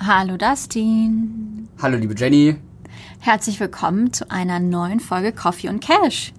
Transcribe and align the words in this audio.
Hallo 0.00 0.36
Dustin. 0.36 1.68
Hallo 1.82 1.96
liebe 1.96 2.14
Jenny. 2.16 2.54
Herzlich 3.18 3.58
willkommen 3.58 4.12
zu 4.12 4.30
einer 4.30 4.60
neuen 4.60 5.00
Folge 5.00 5.32
Coffee 5.32 5.68
und 5.68 5.80
Cash. 5.80 6.32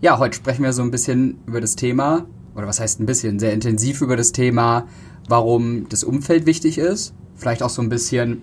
Ja, 0.00 0.18
heute 0.18 0.34
sprechen 0.34 0.62
wir 0.62 0.72
so 0.72 0.80
ein 0.80 0.90
bisschen 0.90 1.36
über 1.46 1.60
das 1.60 1.76
Thema, 1.76 2.24
oder 2.54 2.66
was 2.66 2.80
heißt 2.80 2.98
ein 3.00 3.04
bisschen, 3.04 3.38
sehr 3.38 3.52
intensiv 3.52 4.00
über 4.00 4.16
das 4.16 4.32
Thema, 4.32 4.86
warum 5.28 5.86
das 5.90 6.04
Umfeld 6.04 6.46
wichtig 6.46 6.78
ist. 6.78 7.12
Vielleicht 7.34 7.62
auch 7.62 7.68
so 7.68 7.82
ein 7.82 7.90
bisschen, 7.90 8.40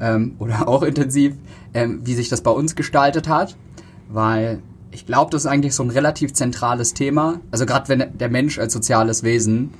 ähm, 0.00 0.34
oder 0.40 0.66
auch 0.66 0.82
intensiv, 0.82 1.36
ähm, 1.72 2.00
wie 2.04 2.14
sich 2.14 2.28
das 2.28 2.40
bei 2.40 2.50
uns 2.50 2.74
gestaltet 2.74 3.28
hat. 3.28 3.56
Weil 4.08 4.64
ich 4.90 5.06
glaube, 5.06 5.30
das 5.30 5.44
ist 5.44 5.50
eigentlich 5.50 5.76
so 5.76 5.84
ein 5.84 5.90
relativ 5.90 6.32
zentrales 6.32 6.92
Thema. 6.92 7.40
Also 7.52 7.66
gerade 7.66 7.88
wenn 7.88 8.18
der 8.18 8.30
Mensch 8.30 8.58
als 8.58 8.72
soziales 8.72 9.22
Wesen, 9.22 9.72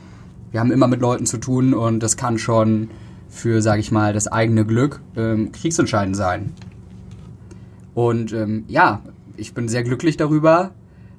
wir 0.52 0.60
haben 0.60 0.70
immer 0.70 0.86
mit 0.86 1.00
Leuten 1.00 1.26
zu 1.26 1.38
tun 1.38 1.74
und 1.74 2.00
das 2.04 2.16
kann 2.16 2.38
schon 2.38 2.88
für, 3.32 3.62
sage 3.62 3.80
ich 3.80 3.90
mal, 3.90 4.12
das 4.12 4.28
eigene 4.28 4.66
Glück 4.66 5.00
ähm, 5.16 5.50
kriegsentscheidend 5.52 6.14
sein. 6.14 6.52
Und 7.94 8.32
ähm, 8.32 8.64
ja, 8.68 9.00
ich 9.36 9.54
bin 9.54 9.68
sehr 9.68 9.82
glücklich 9.82 10.16
darüber, 10.16 10.72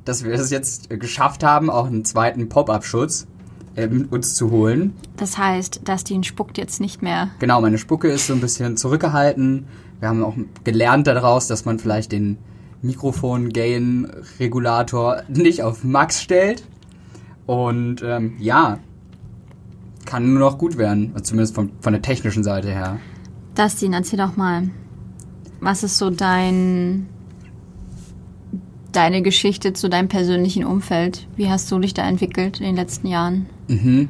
dass 0.05 0.23
wir 0.23 0.33
es 0.33 0.51
jetzt 0.51 0.89
geschafft 0.89 1.43
haben, 1.43 1.69
auch 1.69 1.87
einen 1.87 2.05
zweiten 2.05 2.49
Pop-up-Schutz 2.49 3.27
ähm, 3.75 4.07
uns 4.11 4.35
zu 4.35 4.51
holen. 4.51 4.93
Das 5.17 5.37
heißt, 5.37 5.81
Dustin 5.87 6.23
spuckt 6.23 6.57
jetzt 6.57 6.79
nicht 6.79 7.01
mehr. 7.01 7.29
Genau, 7.39 7.59
meine 7.61 7.79
Spucke 7.79 8.09
ist 8.09 8.27
so 8.27 8.33
ein 8.33 8.41
bisschen 8.41 8.77
zurückgehalten. 8.77 9.65
Wir 9.99 10.09
haben 10.09 10.23
auch 10.23 10.35
gelernt 10.63 11.07
daraus, 11.07 11.47
dass 11.47 11.65
man 11.65 11.79
vielleicht 11.79 12.11
den 12.11 12.37
Mikrofon-Gain-Regulator 12.83 15.23
nicht 15.29 15.63
auf 15.63 15.83
Max 15.83 16.21
stellt. 16.21 16.67
Und 17.45 18.01
ähm, 18.03 18.35
ja, 18.39 18.79
kann 20.13 20.31
nur 20.31 20.41
noch 20.41 20.59
gut 20.59 20.77
werden, 20.77 21.09
also 21.15 21.23
zumindest 21.23 21.55
von, 21.55 21.71
von 21.81 21.91
der 21.91 22.03
technischen 22.03 22.43
Seite 22.43 22.69
her. 22.69 22.99
Dustin, 23.55 23.93
erzähl 23.93 24.19
doch 24.19 24.37
mal, 24.37 24.69
was 25.59 25.81
ist 25.81 25.97
so 25.97 26.11
dein 26.11 27.07
deine 28.91 29.23
Geschichte 29.23 29.73
zu 29.73 29.89
deinem 29.89 30.09
persönlichen 30.09 30.65
Umfeld? 30.65 31.27
Wie 31.35 31.49
hast 31.49 31.71
du 31.71 31.79
dich 31.79 31.95
da 31.95 32.07
entwickelt 32.07 32.59
in 32.59 32.67
den 32.67 32.75
letzten 32.75 33.07
Jahren? 33.07 33.47
Mhm. 33.67 34.09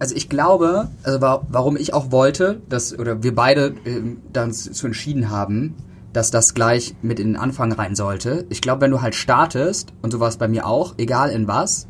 Also 0.00 0.16
ich 0.16 0.28
glaube, 0.28 0.88
also 1.04 1.20
warum 1.20 1.76
ich 1.76 1.94
auch 1.94 2.10
wollte, 2.10 2.60
dass 2.68 2.98
oder 2.98 3.22
wir 3.22 3.36
beide 3.36 3.76
äh, 3.84 4.02
dann 4.32 4.52
zu 4.52 4.84
entschieden 4.84 5.30
haben, 5.30 5.76
dass 6.12 6.32
das 6.32 6.54
gleich 6.54 6.96
mit 7.02 7.20
in 7.20 7.28
den 7.28 7.36
Anfang 7.36 7.70
rein 7.70 7.94
sollte. 7.94 8.46
Ich 8.48 8.60
glaube, 8.60 8.80
wenn 8.80 8.90
du 8.90 9.00
halt 9.00 9.14
startest 9.14 9.92
und 10.02 10.10
so 10.10 10.18
war 10.18 10.28
es 10.28 10.38
bei 10.38 10.48
mir 10.48 10.66
auch, 10.66 10.94
egal 10.98 11.30
in 11.30 11.46
was, 11.46 11.86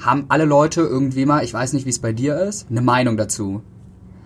haben 0.00 0.26
alle 0.28 0.44
Leute 0.44 0.82
irgendwie 0.82 1.26
mal, 1.26 1.44
ich 1.44 1.52
weiß 1.52 1.72
nicht, 1.72 1.86
wie 1.86 1.90
es 1.90 1.98
bei 1.98 2.12
dir 2.12 2.38
ist, 2.38 2.66
eine 2.70 2.82
Meinung 2.82 3.16
dazu. 3.16 3.62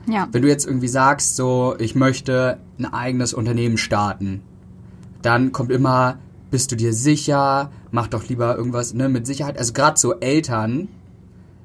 Ja. 0.08 0.28
Wenn 0.32 0.42
du 0.42 0.48
jetzt 0.48 0.66
irgendwie 0.66 0.88
sagst, 0.88 1.36
so, 1.36 1.76
ich 1.78 1.94
möchte 1.94 2.58
ein 2.78 2.86
eigenes 2.86 3.32
Unternehmen 3.34 3.78
starten, 3.78 4.42
dann 5.22 5.52
kommt 5.52 5.70
immer, 5.70 6.18
bist 6.50 6.72
du 6.72 6.76
dir 6.76 6.92
sicher? 6.92 7.70
Mach 7.90 8.08
doch 8.08 8.28
lieber 8.28 8.56
irgendwas 8.56 8.94
ne, 8.94 9.08
mit 9.08 9.26
Sicherheit. 9.26 9.58
Also 9.58 9.72
gerade 9.72 9.98
so 9.98 10.14
Eltern, 10.14 10.88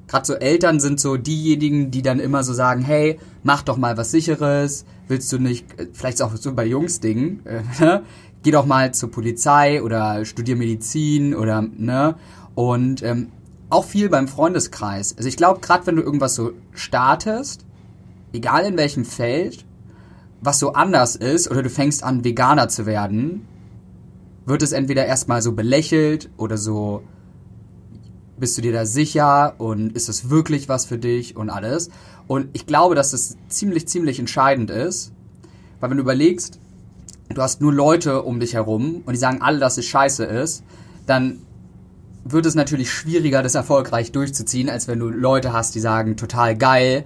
gerade 0.08 0.26
so 0.26 0.34
Eltern 0.36 0.80
sind 0.80 1.00
so 1.00 1.18
diejenigen, 1.18 1.92
die 1.92 2.02
dann 2.02 2.20
immer 2.20 2.44
so 2.44 2.54
sagen, 2.54 2.82
hey, 2.82 3.20
mach 3.44 3.64
doch 3.64 3.78
mal 3.78 3.98
was 3.98 4.12
Sicheres. 4.12 4.86
Willst 5.08 5.32
du 5.32 5.40
nicht, 5.40 5.66
vielleicht 5.94 6.22
auch 6.22 6.36
so 6.36 6.54
bei 6.54 6.66
Jungsdingen, 6.66 7.46
äh, 7.46 7.62
geh 8.44 8.52
doch 8.52 8.66
mal 8.66 8.94
zur 8.94 9.12
Polizei 9.12 9.82
oder 9.82 10.24
studier 10.26 10.56
Medizin 10.56 11.36
oder 11.36 11.62
ne. 11.62 12.16
Und 12.56 13.04
ähm, 13.04 13.28
auch 13.70 13.86
viel 13.86 14.10
beim 14.10 14.28
Freundeskreis. 14.28 15.16
Also 15.18 15.28
ich 15.28 15.38
glaube, 15.38 15.60
gerade 15.60 15.86
wenn 15.88 15.96
du 15.98 16.02
irgendwas 16.02 16.36
so 16.36 16.52
startest, 16.74 17.66
egal 18.34 18.66
in 18.66 18.78
welchem 18.78 19.06
Feld, 19.06 19.66
was 20.42 20.60
so 20.60 20.74
anders 20.74 21.16
ist 21.16 21.50
oder 21.50 21.64
du 21.64 21.70
fängst 21.70 22.04
an 22.04 22.24
Veganer 22.24 22.70
zu 22.70 22.86
werden, 22.86 23.48
wird 24.46 24.62
es 24.62 24.72
entweder 24.72 25.06
erstmal 25.06 25.42
so 25.42 25.52
belächelt 25.52 26.30
oder 26.38 26.58
so 26.58 27.04
bist 28.40 28.58
du 28.58 28.62
dir 28.62 28.72
da 28.72 28.86
sicher 28.86 29.56
und 29.58 29.94
ist 29.94 30.10
es 30.10 30.30
wirklich 30.30 30.70
was 30.70 30.86
für 30.86 30.98
dich 30.98 31.36
und 31.36 31.50
alles. 31.50 31.90
Und 32.28 32.50
ich 32.54 32.66
glaube, 32.66 32.96
dass 32.96 33.12
das 33.12 33.36
ziemlich, 33.50 33.88
ziemlich 33.88 34.20
entscheidend 34.20 34.70
ist, 34.70 35.12
weil 35.80 35.90
wenn 35.90 35.98
du 35.98 36.04
überlegst, 36.04 36.60
du 37.30 37.42
hast 37.42 37.62
nur 37.62 37.74
Leute 37.74 38.22
um 38.22 38.40
dich 38.40 38.54
herum 38.54 39.02
und 39.06 39.14
die 39.14 39.20
sagen 39.20 39.42
alle, 39.42 39.60
dass 39.60 39.78
es 39.78 39.86
scheiße 39.86 40.24
ist, 40.24 40.64
dann 41.08 41.40
wird 42.32 42.46
es 42.46 42.56
natürlich 42.56 42.92
schwieriger, 42.92 43.44
das 43.44 43.56
erfolgreich 43.56 44.12
durchzuziehen, 44.12 44.70
als 44.70 44.88
wenn 44.88 45.00
du 45.00 45.10
Leute 45.10 45.54
hast, 45.54 45.76
die 45.76 45.80
sagen, 45.80 46.18
total 46.18 46.56
geil, 46.56 47.06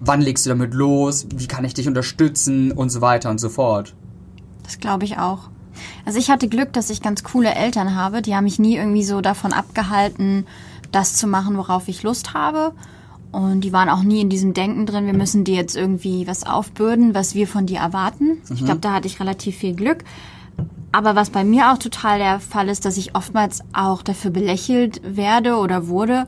wann 0.00 0.20
legst 0.20 0.46
du 0.46 0.50
damit 0.50 0.74
los, 0.74 1.26
wie 1.34 1.46
kann 1.46 1.64
ich 1.64 1.74
dich 1.74 1.88
unterstützen 1.88 2.72
und 2.72 2.90
so 2.90 3.00
weiter 3.00 3.30
und 3.30 3.38
so 3.38 3.48
fort. 3.48 3.94
Das 4.62 4.78
glaube 4.80 5.04
ich 5.04 5.18
auch. 5.18 5.50
Also 6.04 6.18
ich 6.18 6.30
hatte 6.30 6.48
Glück, 6.48 6.72
dass 6.72 6.90
ich 6.90 7.02
ganz 7.02 7.22
coole 7.22 7.54
Eltern 7.54 7.94
habe, 7.94 8.22
die 8.22 8.34
haben 8.34 8.44
mich 8.44 8.58
nie 8.58 8.76
irgendwie 8.76 9.04
so 9.04 9.20
davon 9.20 9.52
abgehalten, 9.52 10.46
das 10.90 11.14
zu 11.14 11.26
machen, 11.26 11.56
worauf 11.56 11.88
ich 11.88 12.02
Lust 12.02 12.34
habe. 12.34 12.72
Und 13.30 13.62
die 13.62 13.72
waren 13.72 13.88
auch 13.88 14.02
nie 14.02 14.20
in 14.20 14.28
diesem 14.28 14.52
Denken 14.52 14.84
drin, 14.84 15.06
wir 15.06 15.14
müssen 15.14 15.44
dir 15.44 15.54
jetzt 15.54 15.74
irgendwie 15.74 16.26
was 16.26 16.44
aufbürden, 16.44 17.14
was 17.14 17.34
wir 17.34 17.48
von 17.48 17.64
dir 17.64 17.78
erwarten. 17.78 18.26
Mhm. 18.26 18.54
Ich 18.54 18.64
glaube, 18.64 18.80
da 18.80 18.92
hatte 18.92 19.08
ich 19.08 19.20
relativ 19.20 19.56
viel 19.56 19.74
Glück. 19.74 20.04
Aber 20.92 21.16
was 21.16 21.30
bei 21.30 21.42
mir 21.42 21.72
auch 21.72 21.78
total 21.78 22.18
der 22.18 22.38
Fall 22.38 22.68
ist, 22.68 22.84
dass 22.84 22.98
ich 22.98 23.16
oftmals 23.16 23.62
auch 23.72 24.02
dafür 24.02 24.30
belächelt 24.30 25.00
werde 25.02 25.56
oder 25.56 25.88
wurde, 25.88 26.26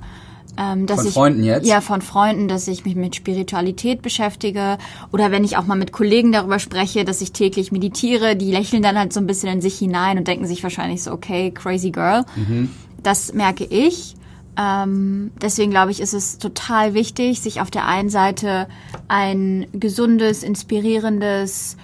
ähm, 0.56 0.86
dass 0.86 1.00
von 1.00 1.06
ich, 1.06 1.14
Freunden 1.14 1.44
jetzt? 1.44 1.66
Ja, 1.66 1.80
von 1.80 2.00
Freunden, 2.00 2.48
dass 2.48 2.66
ich 2.68 2.84
mich 2.84 2.94
mit 2.94 3.14
Spiritualität 3.14 4.02
beschäftige 4.02 4.78
oder 5.12 5.30
wenn 5.30 5.44
ich 5.44 5.56
auch 5.56 5.66
mal 5.66 5.76
mit 5.76 5.92
Kollegen 5.92 6.32
darüber 6.32 6.58
spreche, 6.58 7.04
dass 7.04 7.20
ich 7.20 7.32
täglich 7.32 7.72
meditiere, 7.72 8.36
die 8.36 8.50
lächeln 8.52 8.82
dann 8.82 8.98
halt 8.98 9.12
so 9.12 9.20
ein 9.20 9.26
bisschen 9.26 9.50
in 9.50 9.60
sich 9.60 9.78
hinein 9.78 10.18
und 10.18 10.28
denken 10.28 10.46
sich 10.46 10.62
wahrscheinlich 10.62 11.02
so, 11.02 11.12
okay, 11.12 11.50
crazy 11.50 11.90
girl. 11.90 12.24
Mhm. 12.36 12.70
Das 13.02 13.34
merke 13.34 13.64
ich. 13.64 14.14
Ähm, 14.56 15.32
deswegen 15.42 15.72
glaube 15.72 15.90
ich, 15.90 16.00
ist 16.00 16.14
es 16.14 16.38
total 16.38 16.94
wichtig, 16.94 17.40
sich 17.40 17.60
auf 17.60 17.70
der 17.70 17.86
einen 17.86 18.08
Seite 18.08 18.68
ein 19.08 19.66
gesundes, 19.72 20.44
inspirierendes, 20.44 21.76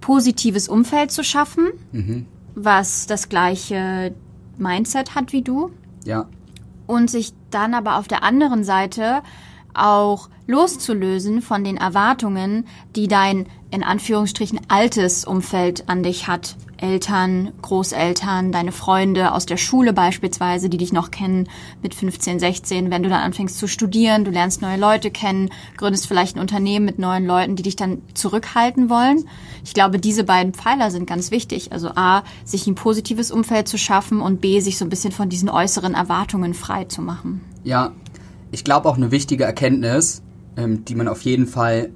positives 0.00 0.68
Umfeld 0.68 1.10
zu 1.10 1.22
schaffen, 1.24 1.68
Mhm. 1.92 2.26
was 2.54 3.06
das 3.06 3.28
gleiche 3.28 4.14
Mindset 4.58 5.14
hat 5.14 5.32
wie 5.32 5.42
du 5.42 5.70
Ja. 6.04 6.26
und 6.86 7.10
sich 7.10 7.32
dann 7.50 7.74
aber 7.74 7.96
auf 7.96 8.08
der 8.08 8.22
anderen 8.22 8.64
Seite 8.64 9.22
auch 9.74 10.28
loszulösen 10.46 11.42
von 11.42 11.62
den 11.64 11.76
Erwartungen, 11.76 12.66
die 12.96 13.06
dein 13.08 13.46
in 13.70 13.82
Anführungsstrichen 13.82 14.60
altes 14.68 15.24
Umfeld 15.24 15.88
an 15.88 16.02
dich 16.02 16.26
hat. 16.26 16.56
Eltern, 16.76 17.52
Großeltern, 17.60 18.52
deine 18.52 18.72
Freunde 18.72 19.32
aus 19.32 19.44
der 19.44 19.58
Schule 19.58 19.92
beispielsweise, 19.92 20.70
die 20.70 20.78
dich 20.78 20.92
noch 20.92 21.10
kennen 21.10 21.48
mit 21.82 21.94
15, 21.94 22.40
16. 22.40 22.90
Wenn 22.90 23.02
du 23.02 23.10
dann 23.10 23.20
anfängst 23.20 23.58
zu 23.58 23.68
studieren, 23.68 24.24
du 24.24 24.30
lernst 24.30 24.62
neue 24.62 24.78
Leute 24.78 25.10
kennen, 25.10 25.50
gründest 25.76 26.06
vielleicht 26.06 26.36
ein 26.36 26.40
Unternehmen 26.40 26.86
mit 26.86 26.98
neuen 26.98 27.26
Leuten, 27.26 27.54
die 27.54 27.62
dich 27.62 27.76
dann 27.76 28.00
zurückhalten 28.14 28.88
wollen. 28.88 29.24
Ich 29.62 29.74
glaube, 29.74 29.98
diese 29.98 30.24
beiden 30.24 30.54
Pfeiler 30.54 30.90
sind 30.90 31.06
ganz 31.06 31.30
wichtig. 31.30 31.70
Also 31.72 31.90
A, 31.94 32.24
sich 32.44 32.66
ein 32.66 32.74
positives 32.74 33.30
Umfeld 33.30 33.68
zu 33.68 33.76
schaffen 33.76 34.22
und 34.22 34.40
B, 34.40 34.60
sich 34.60 34.78
so 34.78 34.86
ein 34.86 34.90
bisschen 34.90 35.12
von 35.12 35.28
diesen 35.28 35.50
äußeren 35.50 35.94
Erwartungen 35.94 36.54
frei 36.54 36.84
zu 36.84 37.02
machen. 37.02 37.42
Ja, 37.62 37.92
ich 38.52 38.64
glaube 38.64 38.88
auch 38.88 38.96
eine 38.96 39.10
wichtige 39.10 39.44
Erkenntnis, 39.44 40.22
ähm, 40.56 40.84
die 40.86 40.94
man 40.94 41.08
auf 41.08 41.22
jeden 41.22 41.46
Fall 41.46 41.90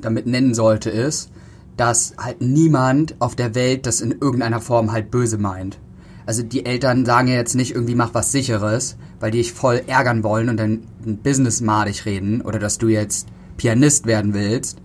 damit 0.00 0.26
nennen 0.26 0.54
sollte, 0.54 0.90
ist, 0.90 1.30
dass 1.76 2.14
halt 2.16 2.40
niemand 2.40 3.16
auf 3.20 3.36
der 3.36 3.54
Welt 3.54 3.86
das 3.86 4.00
in 4.00 4.12
irgendeiner 4.12 4.60
Form 4.60 4.92
halt 4.92 5.10
böse 5.10 5.38
meint. 5.38 5.78
Also 6.24 6.42
die 6.42 6.66
Eltern 6.66 7.06
sagen 7.06 7.28
ja 7.28 7.34
jetzt 7.34 7.54
nicht 7.54 7.74
irgendwie 7.74 7.94
mach 7.94 8.14
was 8.14 8.32
sicheres, 8.32 8.96
weil 9.20 9.30
die 9.30 9.38
dich 9.38 9.52
voll 9.52 9.82
ärgern 9.86 10.24
wollen 10.24 10.48
und 10.48 10.56
dann 10.56 10.82
ein 11.04 11.18
Business 11.18 11.60
madig 11.60 12.04
reden 12.04 12.40
oder 12.40 12.58
dass 12.58 12.78
du 12.78 12.88
jetzt 12.88 13.28
Pianist 13.56 14.06
werden 14.06 14.34
willst, 14.34 14.78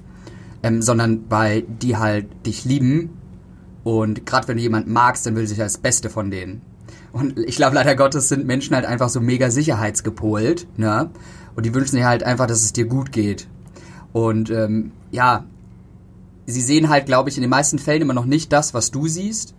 ähm, 0.64 0.82
sondern 0.82 1.26
weil 1.30 1.64
die 1.64 1.98
halt 1.98 2.28
dich 2.46 2.66
lieben 2.66 3.10
und 3.84 4.26
gerade 4.26 4.48
wenn 4.48 4.58
du 4.58 4.64
jemanden 4.64 4.94
magst, 4.94 5.26
dann 5.26 5.36
will 5.36 5.48
sich 5.48 5.58
das 5.58 5.78
Beste 5.78 6.10
von 6.10 6.30
denen. 6.30 6.62
Und 7.12 7.40
ich 7.40 7.56
glaube, 7.56 7.76
leider 7.76 7.96
Gottes 7.96 8.30
sind 8.30 8.46
Menschen 8.46 8.76
halt 8.76 8.86
einfach 8.86 9.10
so 9.10 9.20
mega 9.20 9.50
sicherheitsgepolt, 9.50 10.68
ne? 10.78 11.10
Und 11.56 11.66
die 11.66 11.74
wünschen 11.74 11.98
sich 11.98 12.04
halt 12.04 12.24
einfach, 12.24 12.48
dass 12.48 12.62
es 12.62 12.72
dir 12.72 12.86
gut 12.86 13.12
geht. 13.12 13.48
Und 14.14 14.50
ähm, 14.50 14.92
ja, 15.12 15.46
sie 16.46 16.62
sehen 16.62 16.90
halt, 16.90 17.06
glaube 17.06 17.30
ich, 17.30 17.38
in 17.38 17.42
den 17.42 17.50
meisten 17.50 17.80
Fällen 17.80 18.02
immer 18.02 18.14
noch 18.14 18.26
nicht 18.26 18.52
das, 18.52 18.74
was 18.74 18.92
du 18.92 19.08
siehst. 19.08 19.54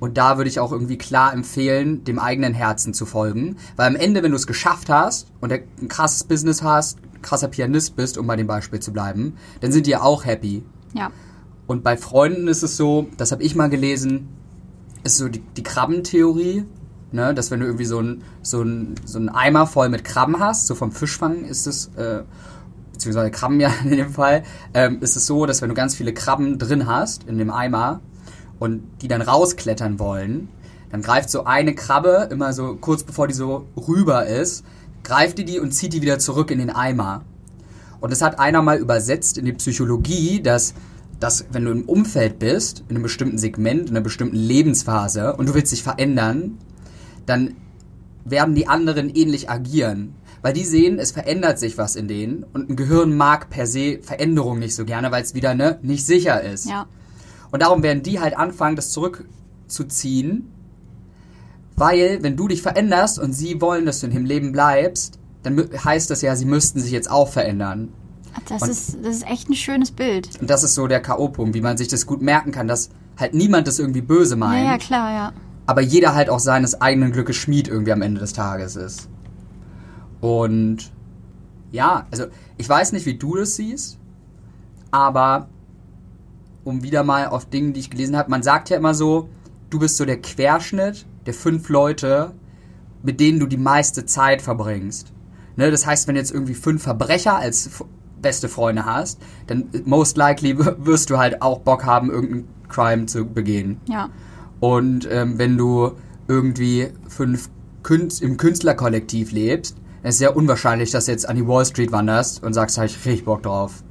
Und 0.00 0.18
da 0.18 0.36
würde 0.36 0.50
ich 0.50 0.60
auch 0.60 0.72
irgendwie 0.72 0.98
klar 0.98 1.32
empfehlen, 1.32 2.04
dem 2.04 2.18
eigenen 2.18 2.52
Herzen 2.52 2.94
zu 2.94 3.06
folgen. 3.06 3.56
Weil 3.76 3.88
am 3.88 3.96
Ende, 3.96 4.22
wenn 4.22 4.32
du 4.32 4.36
es 4.36 4.46
geschafft 4.46 4.90
hast 4.90 5.28
und 5.40 5.52
ein 5.52 5.88
krasses 5.88 6.24
Business 6.24 6.62
hast, 6.62 6.98
krasser 7.22 7.48
Pianist 7.48 7.96
bist, 7.96 8.18
um 8.18 8.26
bei 8.26 8.36
dem 8.36 8.46
Beispiel 8.46 8.80
zu 8.80 8.92
bleiben, 8.92 9.34
dann 9.60 9.72
sind 9.72 9.86
die 9.86 9.92
ja 9.92 10.02
auch 10.02 10.24
happy. 10.24 10.62
Ja. 10.92 11.10
Und 11.66 11.82
bei 11.82 11.96
Freunden 11.96 12.48
ist 12.48 12.62
es 12.62 12.76
so, 12.76 13.08
das 13.16 13.32
habe 13.32 13.42
ich 13.42 13.54
mal 13.54 13.70
gelesen, 13.70 14.28
ist 15.04 15.16
so 15.16 15.28
die, 15.28 15.40
die 15.40 15.62
Krabbentheorie, 15.62 16.64
ne, 17.12 17.34
dass 17.34 17.50
wenn 17.50 17.60
du 17.60 17.66
irgendwie 17.66 17.86
so 17.86 18.00
ein, 18.00 18.22
so, 18.42 18.62
ein, 18.62 18.96
so 19.04 19.18
ein 19.18 19.28
Eimer 19.28 19.66
voll 19.66 19.88
mit 19.88 20.04
Krabben 20.04 20.38
hast, 20.38 20.66
so 20.66 20.74
vom 20.74 20.92
Fischfangen 20.92 21.44
ist 21.44 21.66
es, 21.66 21.86
äh, 21.96 22.22
beziehungsweise 23.04 23.30
Krabben 23.30 23.60
ja 23.60 23.70
in 23.84 23.96
dem 23.96 24.10
Fall, 24.10 24.42
ähm, 24.72 24.98
ist 25.00 25.16
es 25.16 25.26
so, 25.26 25.46
dass 25.46 25.62
wenn 25.62 25.68
du 25.68 25.74
ganz 25.74 25.94
viele 25.94 26.14
Krabben 26.14 26.58
drin 26.58 26.86
hast 26.86 27.24
in 27.24 27.38
dem 27.38 27.50
Eimer 27.50 28.00
und 28.58 28.82
die 29.02 29.08
dann 29.08 29.22
rausklettern 29.22 29.98
wollen, 29.98 30.48
dann 30.90 31.02
greift 31.02 31.28
so 31.28 31.44
eine 31.44 31.74
Krabbe 31.74 32.28
immer 32.30 32.52
so 32.52 32.76
kurz 32.76 33.02
bevor 33.02 33.28
die 33.28 33.34
so 33.34 33.66
rüber 33.88 34.26
ist, 34.26 34.64
greift 35.02 35.38
die 35.38 35.44
die 35.44 35.58
und 35.58 35.72
zieht 35.72 35.92
die 35.92 36.02
wieder 36.02 36.18
zurück 36.18 36.50
in 36.50 36.58
den 36.58 36.70
Eimer. 36.70 37.22
Und 38.00 38.10
das 38.10 38.22
hat 38.22 38.38
einer 38.38 38.62
mal 38.62 38.78
übersetzt 38.78 39.38
in 39.38 39.44
die 39.44 39.52
Psychologie, 39.52 40.40
dass, 40.40 40.74
dass 41.20 41.46
wenn 41.50 41.64
du 41.64 41.70
im 41.72 41.84
Umfeld 41.84 42.38
bist, 42.38 42.84
in 42.88 42.96
einem 42.96 43.02
bestimmten 43.02 43.38
Segment, 43.38 43.88
in 43.88 43.96
einer 43.96 44.02
bestimmten 44.02 44.36
Lebensphase 44.36 45.34
und 45.36 45.48
du 45.48 45.54
willst 45.54 45.72
dich 45.72 45.82
verändern, 45.82 46.58
dann 47.26 47.56
werden 48.24 48.54
die 48.54 48.68
anderen 48.68 49.10
ähnlich 49.10 49.50
agieren. 49.50 50.14
Weil 50.44 50.52
die 50.52 50.64
sehen, 50.64 50.98
es 50.98 51.10
verändert 51.10 51.58
sich 51.58 51.78
was 51.78 51.96
in 51.96 52.06
denen 52.06 52.44
und 52.52 52.68
ein 52.68 52.76
Gehirn 52.76 53.16
mag 53.16 53.48
per 53.48 53.66
se 53.66 54.00
Veränderung 54.02 54.58
nicht 54.58 54.74
so 54.74 54.84
gerne, 54.84 55.10
weil 55.10 55.22
es 55.22 55.34
wieder 55.34 55.54
ne, 55.54 55.78
nicht 55.80 56.04
sicher 56.04 56.42
ist. 56.42 56.66
Ja. 56.68 56.84
Und 57.50 57.62
darum 57.62 57.82
werden 57.82 58.02
die 58.02 58.20
halt 58.20 58.36
anfangen, 58.36 58.76
das 58.76 58.90
zurückzuziehen, 58.90 60.50
weil 61.76 62.22
wenn 62.22 62.36
du 62.36 62.46
dich 62.48 62.60
veränderst 62.60 63.18
und 63.18 63.32
sie 63.32 63.62
wollen, 63.62 63.86
dass 63.86 64.00
du 64.00 64.06
in 64.06 64.12
dem 64.12 64.26
Leben 64.26 64.52
bleibst, 64.52 65.18
dann 65.44 65.58
heißt 65.82 66.10
das 66.10 66.20
ja, 66.20 66.36
sie 66.36 66.44
müssten 66.44 66.78
sich 66.78 66.92
jetzt 66.92 67.10
auch 67.10 67.28
verändern. 67.30 67.88
Das 68.48 68.60
Und- 68.60 68.68
ist, 68.70 68.96
das 69.02 69.16
ist 69.16 69.26
echt 69.26 69.48
ein 69.48 69.54
schönes 69.54 69.92
Bild. 69.92 70.28
Und 70.42 70.50
das 70.50 70.62
ist 70.62 70.74
so 70.74 70.86
der 70.86 71.00
K.O.-Punkt, 71.00 71.54
wie 71.54 71.62
man 71.62 71.78
sich 71.78 71.88
das 71.88 72.04
gut 72.06 72.20
merken 72.20 72.52
kann, 72.52 72.68
dass 72.68 72.90
halt 73.16 73.32
niemand 73.32 73.66
das 73.66 73.78
irgendwie 73.78 74.02
böse 74.02 74.34
Ja, 74.34 74.38
meint, 74.38 74.66
ja, 74.66 74.76
klar, 74.76 75.10
ja. 75.10 75.32
aber 75.64 75.80
jeder 75.80 76.14
halt 76.14 76.28
auch 76.28 76.40
seines 76.40 76.82
eigenen 76.82 77.12
Glückes 77.12 77.36
Schmied 77.36 77.66
irgendwie 77.66 77.92
am 77.92 78.02
Ende 78.02 78.20
des 78.20 78.34
Tages 78.34 78.76
ist. 78.76 79.08
Und 80.24 80.90
ja, 81.70 82.06
also 82.10 82.24
ich 82.56 82.66
weiß 82.66 82.92
nicht, 82.92 83.04
wie 83.04 83.18
du 83.18 83.36
das 83.36 83.56
siehst, 83.56 83.98
aber 84.90 85.50
um 86.64 86.82
wieder 86.82 87.04
mal 87.04 87.26
auf 87.26 87.44
Dinge, 87.44 87.72
die 87.72 87.80
ich 87.80 87.90
gelesen 87.90 88.16
habe, 88.16 88.30
man 88.30 88.42
sagt 88.42 88.70
ja 88.70 88.78
immer 88.78 88.94
so, 88.94 89.28
du 89.68 89.78
bist 89.78 89.98
so 89.98 90.06
der 90.06 90.22
Querschnitt 90.22 91.04
der 91.26 91.34
fünf 91.34 91.68
Leute, 91.68 92.32
mit 93.02 93.20
denen 93.20 93.38
du 93.38 93.46
die 93.46 93.58
meiste 93.58 94.06
Zeit 94.06 94.40
verbringst. 94.40 95.12
Ne, 95.56 95.70
das 95.70 95.86
heißt, 95.86 96.08
wenn 96.08 96.14
du 96.14 96.22
jetzt 96.22 96.32
irgendwie 96.32 96.54
fünf 96.54 96.84
Verbrecher 96.84 97.36
als 97.36 97.68
beste 98.22 98.48
Freunde 98.48 98.86
hast, 98.86 99.20
dann 99.46 99.68
most 99.84 100.16
likely 100.16 100.56
wirst 100.58 101.10
du 101.10 101.18
halt 101.18 101.42
auch 101.42 101.58
Bock 101.58 101.84
haben, 101.84 102.10
irgendeinen 102.10 102.48
Crime 102.70 103.04
zu 103.04 103.26
begehen. 103.26 103.78
Ja. 103.90 104.08
Und 104.58 105.06
ähm, 105.10 105.38
wenn 105.38 105.58
du 105.58 105.92
irgendwie 106.28 106.88
fünf 107.08 107.50
Künst 107.82 108.22
im 108.22 108.38
Künstlerkollektiv 108.38 109.30
lebst, 109.30 109.76
dann 110.04 110.10
ist 110.10 110.16
es 110.16 110.18
sehr 110.18 110.36
unwahrscheinlich, 110.36 110.90
dass 110.90 111.06
du 111.06 111.12
jetzt 111.12 111.26
an 111.26 111.34
die 111.34 111.48
Wall 111.48 111.64
Street 111.64 111.90
wanderst 111.90 112.42
und 112.42 112.52
sagst, 112.52 112.76
hab 112.76 112.84
ich 112.84 113.06
richtig 113.06 113.24
Bock 113.24 113.42
drauf. 113.42 113.82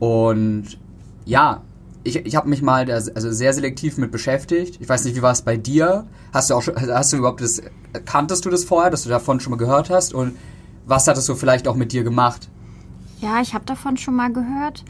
Und 0.00 0.76
ja, 1.24 1.62
ich, 2.02 2.16
ich 2.16 2.34
habe 2.34 2.48
mich 2.48 2.62
mal 2.62 2.84
da, 2.84 2.94
also 2.94 3.30
sehr 3.30 3.52
selektiv 3.52 3.96
mit 3.96 4.10
beschäftigt. 4.10 4.80
Ich 4.80 4.88
weiß 4.88 5.04
nicht, 5.04 5.14
wie 5.14 5.22
war 5.22 5.30
es 5.30 5.42
bei 5.42 5.56
dir? 5.56 6.08
Hast 6.32 6.50
du 6.50 6.54
auch 6.54 6.62
schon, 6.62 6.74
hast 6.76 7.12
du 7.12 7.18
überhaupt 7.18 7.40
das, 7.40 7.62
kanntest 8.06 8.44
du 8.44 8.50
das 8.50 8.64
vorher, 8.64 8.90
dass 8.90 9.04
du 9.04 9.08
davon 9.08 9.38
schon 9.38 9.52
mal 9.52 9.56
gehört 9.56 9.88
hast? 9.88 10.14
Und 10.14 10.36
was 10.84 11.06
hat 11.06 11.16
es 11.16 11.26
so 11.26 11.36
vielleicht 11.36 11.68
auch 11.68 11.76
mit 11.76 11.92
dir 11.92 12.02
gemacht? 12.02 12.48
Ja, 13.20 13.40
ich 13.40 13.54
habe 13.54 13.64
davon 13.66 13.98
schon 13.98 14.16
mal 14.16 14.32
gehört. 14.32 14.84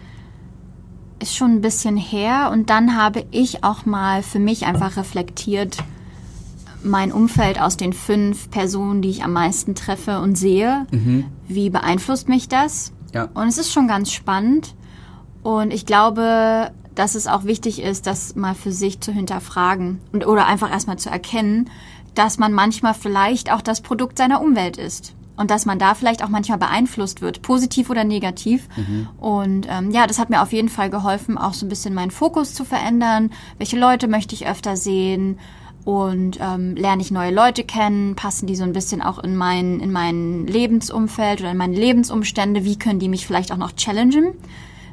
Ist 1.21 1.37
schon 1.37 1.57
ein 1.57 1.61
bisschen 1.61 1.99
her. 1.99 2.49
Und 2.51 2.71
dann 2.71 2.97
habe 2.97 3.27
ich 3.31 3.63
auch 3.63 3.85
mal 3.85 4.23
für 4.23 4.39
mich 4.39 4.65
einfach 4.65 4.97
reflektiert, 4.97 5.77
mein 6.83 7.13
Umfeld 7.13 7.61
aus 7.61 7.77
den 7.77 7.93
fünf 7.93 8.51
Personen, 8.51 9.03
die 9.03 9.11
ich 9.11 9.25
am 9.25 9.33
meisten 9.33 9.75
treffe 9.75 10.21
und 10.21 10.37
sehe. 10.37 10.87
Wie 11.49 11.71
beeinflusst 11.71 12.29
mich 12.29 12.49
das? 12.49 12.93
Ja. 13.15 13.29
Und 13.35 13.49
es 13.49 13.59
ist 13.59 13.73
schon 13.73 13.89
ganz 13.89 14.13
spannend. 14.13 14.75
Und 15.43 15.73
ich 15.73 15.87
glaube, 15.87 16.71
dass 16.95 17.15
es 17.15 17.27
auch 17.27 17.45
wichtig 17.45 17.81
ist, 17.81 18.07
das 18.07 18.35
mal 18.35 18.55
für 18.55 18.73
sich 18.73 19.01
zu 19.01 19.13
hinterfragen 19.13 20.01
und, 20.13 20.27
oder 20.27 20.47
einfach 20.47 20.71
erstmal 20.71 20.99
zu 20.99 21.11
erkennen, 21.11 21.71
dass 22.15 22.39
man 22.39 22.53
manchmal 22.53 22.95
vielleicht 22.95 23.53
auch 23.53 23.63
das 23.63 23.81
Produkt 23.81 24.19
seiner 24.19 24.41
Umwelt 24.41 24.77
ist. 24.77 25.15
Und 25.37 25.53
dass 25.53 25.67
man 25.67 25.79
da 25.79 25.95
vielleicht 25.95 26.25
auch 26.25 26.29
manchmal 26.29 26.59
beeinflusst 26.59 27.21
wird, 27.21 27.43
positiv 27.43 27.91
oder 27.91 28.03
negativ. 28.03 28.69
Und 29.19 29.69
ähm, 29.71 29.93
ja, 29.93 30.09
das 30.09 30.19
hat 30.19 30.31
mir 30.31 30.43
auf 30.43 30.53
jeden 30.53 30.69
Fall 30.69 30.91
geholfen, 30.91 31.39
auch 31.39 31.55
so 31.55 31.65
ein 31.65 31.69
bisschen 31.69 31.95
meinen 31.95 32.11
Fokus 32.11 32.55
zu 32.55 32.65
verändern. 32.65 33.31
Welche 33.57 33.79
Leute 33.79 34.09
möchte 34.09 34.35
ich 34.35 34.49
öfter 34.49 34.77
sehen? 34.77 35.39
Und 35.89 36.39
ähm, 36.39 36.77
lerne 36.77 37.01
ich 37.01 37.11
neue 37.11 37.33
Leute 37.33 37.65
kennen? 37.65 38.15
Passen 38.15 38.47
die 38.47 38.57
so 38.57 38.63
ein 38.63 38.75
bisschen 38.75 39.01
auch 39.01 39.19
in 39.19 39.35
mein, 39.35 39.81
in 39.81 39.91
mein 39.91 40.47
Lebensumfeld 40.47 41.41
oder 41.41 41.53
in 41.53 41.57
meine 41.57 41.77
Lebensumstände? 41.77 42.63
Wie 42.63 42.79
können 42.79 42.99
die 42.99 43.09
mich 43.09 43.27
vielleicht 43.27 43.51
auch 43.53 43.57
noch 43.57 43.73
challengen? 43.73 44.35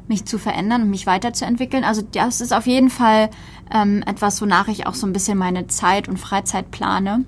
mich 0.08 0.24
zu 0.24 0.38
verändern 0.38 0.82
und 0.82 0.90
mich 0.90 1.06
weiterzuentwickeln. 1.06 1.84
Also 1.84 2.00
das 2.00 2.40
ist 2.40 2.54
auf 2.54 2.66
jeden 2.66 2.88
Fall 2.88 3.28
ähm, 3.74 4.04
etwas, 4.06 4.40
wonach 4.40 4.68
ich 4.68 4.86
auch 4.86 4.94
so 4.94 5.06
ein 5.06 5.12
bisschen 5.12 5.36
meine 5.36 5.66
Zeit 5.66 6.08
und 6.08 6.16
Freizeit 6.16 6.70
plane. 6.70 7.26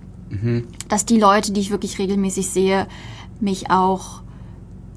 Dass 0.89 1.05
die 1.05 1.19
Leute, 1.19 1.53
die 1.53 1.61
ich 1.61 1.71
wirklich 1.71 1.99
regelmäßig 1.99 2.49
sehe, 2.49 2.87
mich 3.39 3.71
auch 3.71 4.23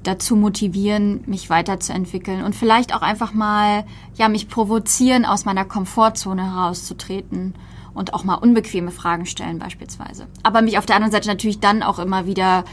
dazu 0.02 0.34
motivieren, 0.34 1.24
mich 1.26 1.50
weiterzuentwickeln 1.50 2.42
und 2.42 2.54
vielleicht 2.54 2.94
auch 2.94 3.02
einfach 3.02 3.34
mal, 3.34 3.84
ja, 4.14 4.28
mich 4.28 4.48
provozieren, 4.48 5.26
aus 5.26 5.44
meiner 5.44 5.66
Komfortzone 5.66 6.54
herauszutreten 6.54 7.54
und 7.94 8.14
auch 8.14 8.24
mal 8.24 8.34
unbequeme 8.34 8.90
Fragen 8.90 9.26
stellen 9.26 9.58
beispielsweise. 9.58 10.26
Aber 10.42 10.62
mich 10.62 10.78
auf 10.78 10.86
der 10.86 10.96
anderen 10.96 11.12
Seite 11.12 11.28
natürlich 11.28 11.60
dann 11.60 11.82
auch 11.82 11.98
immer 11.98 12.26
wieder 12.26 12.64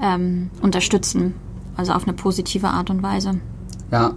ähm, 0.00 0.50
unterstützen, 0.62 1.34
also 1.76 1.92
auf 1.92 2.04
eine 2.04 2.12
positive 2.12 2.68
Art 2.68 2.90
und 2.90 3.02
Weise. 3.02 3.40
Ja. 3.90 4.14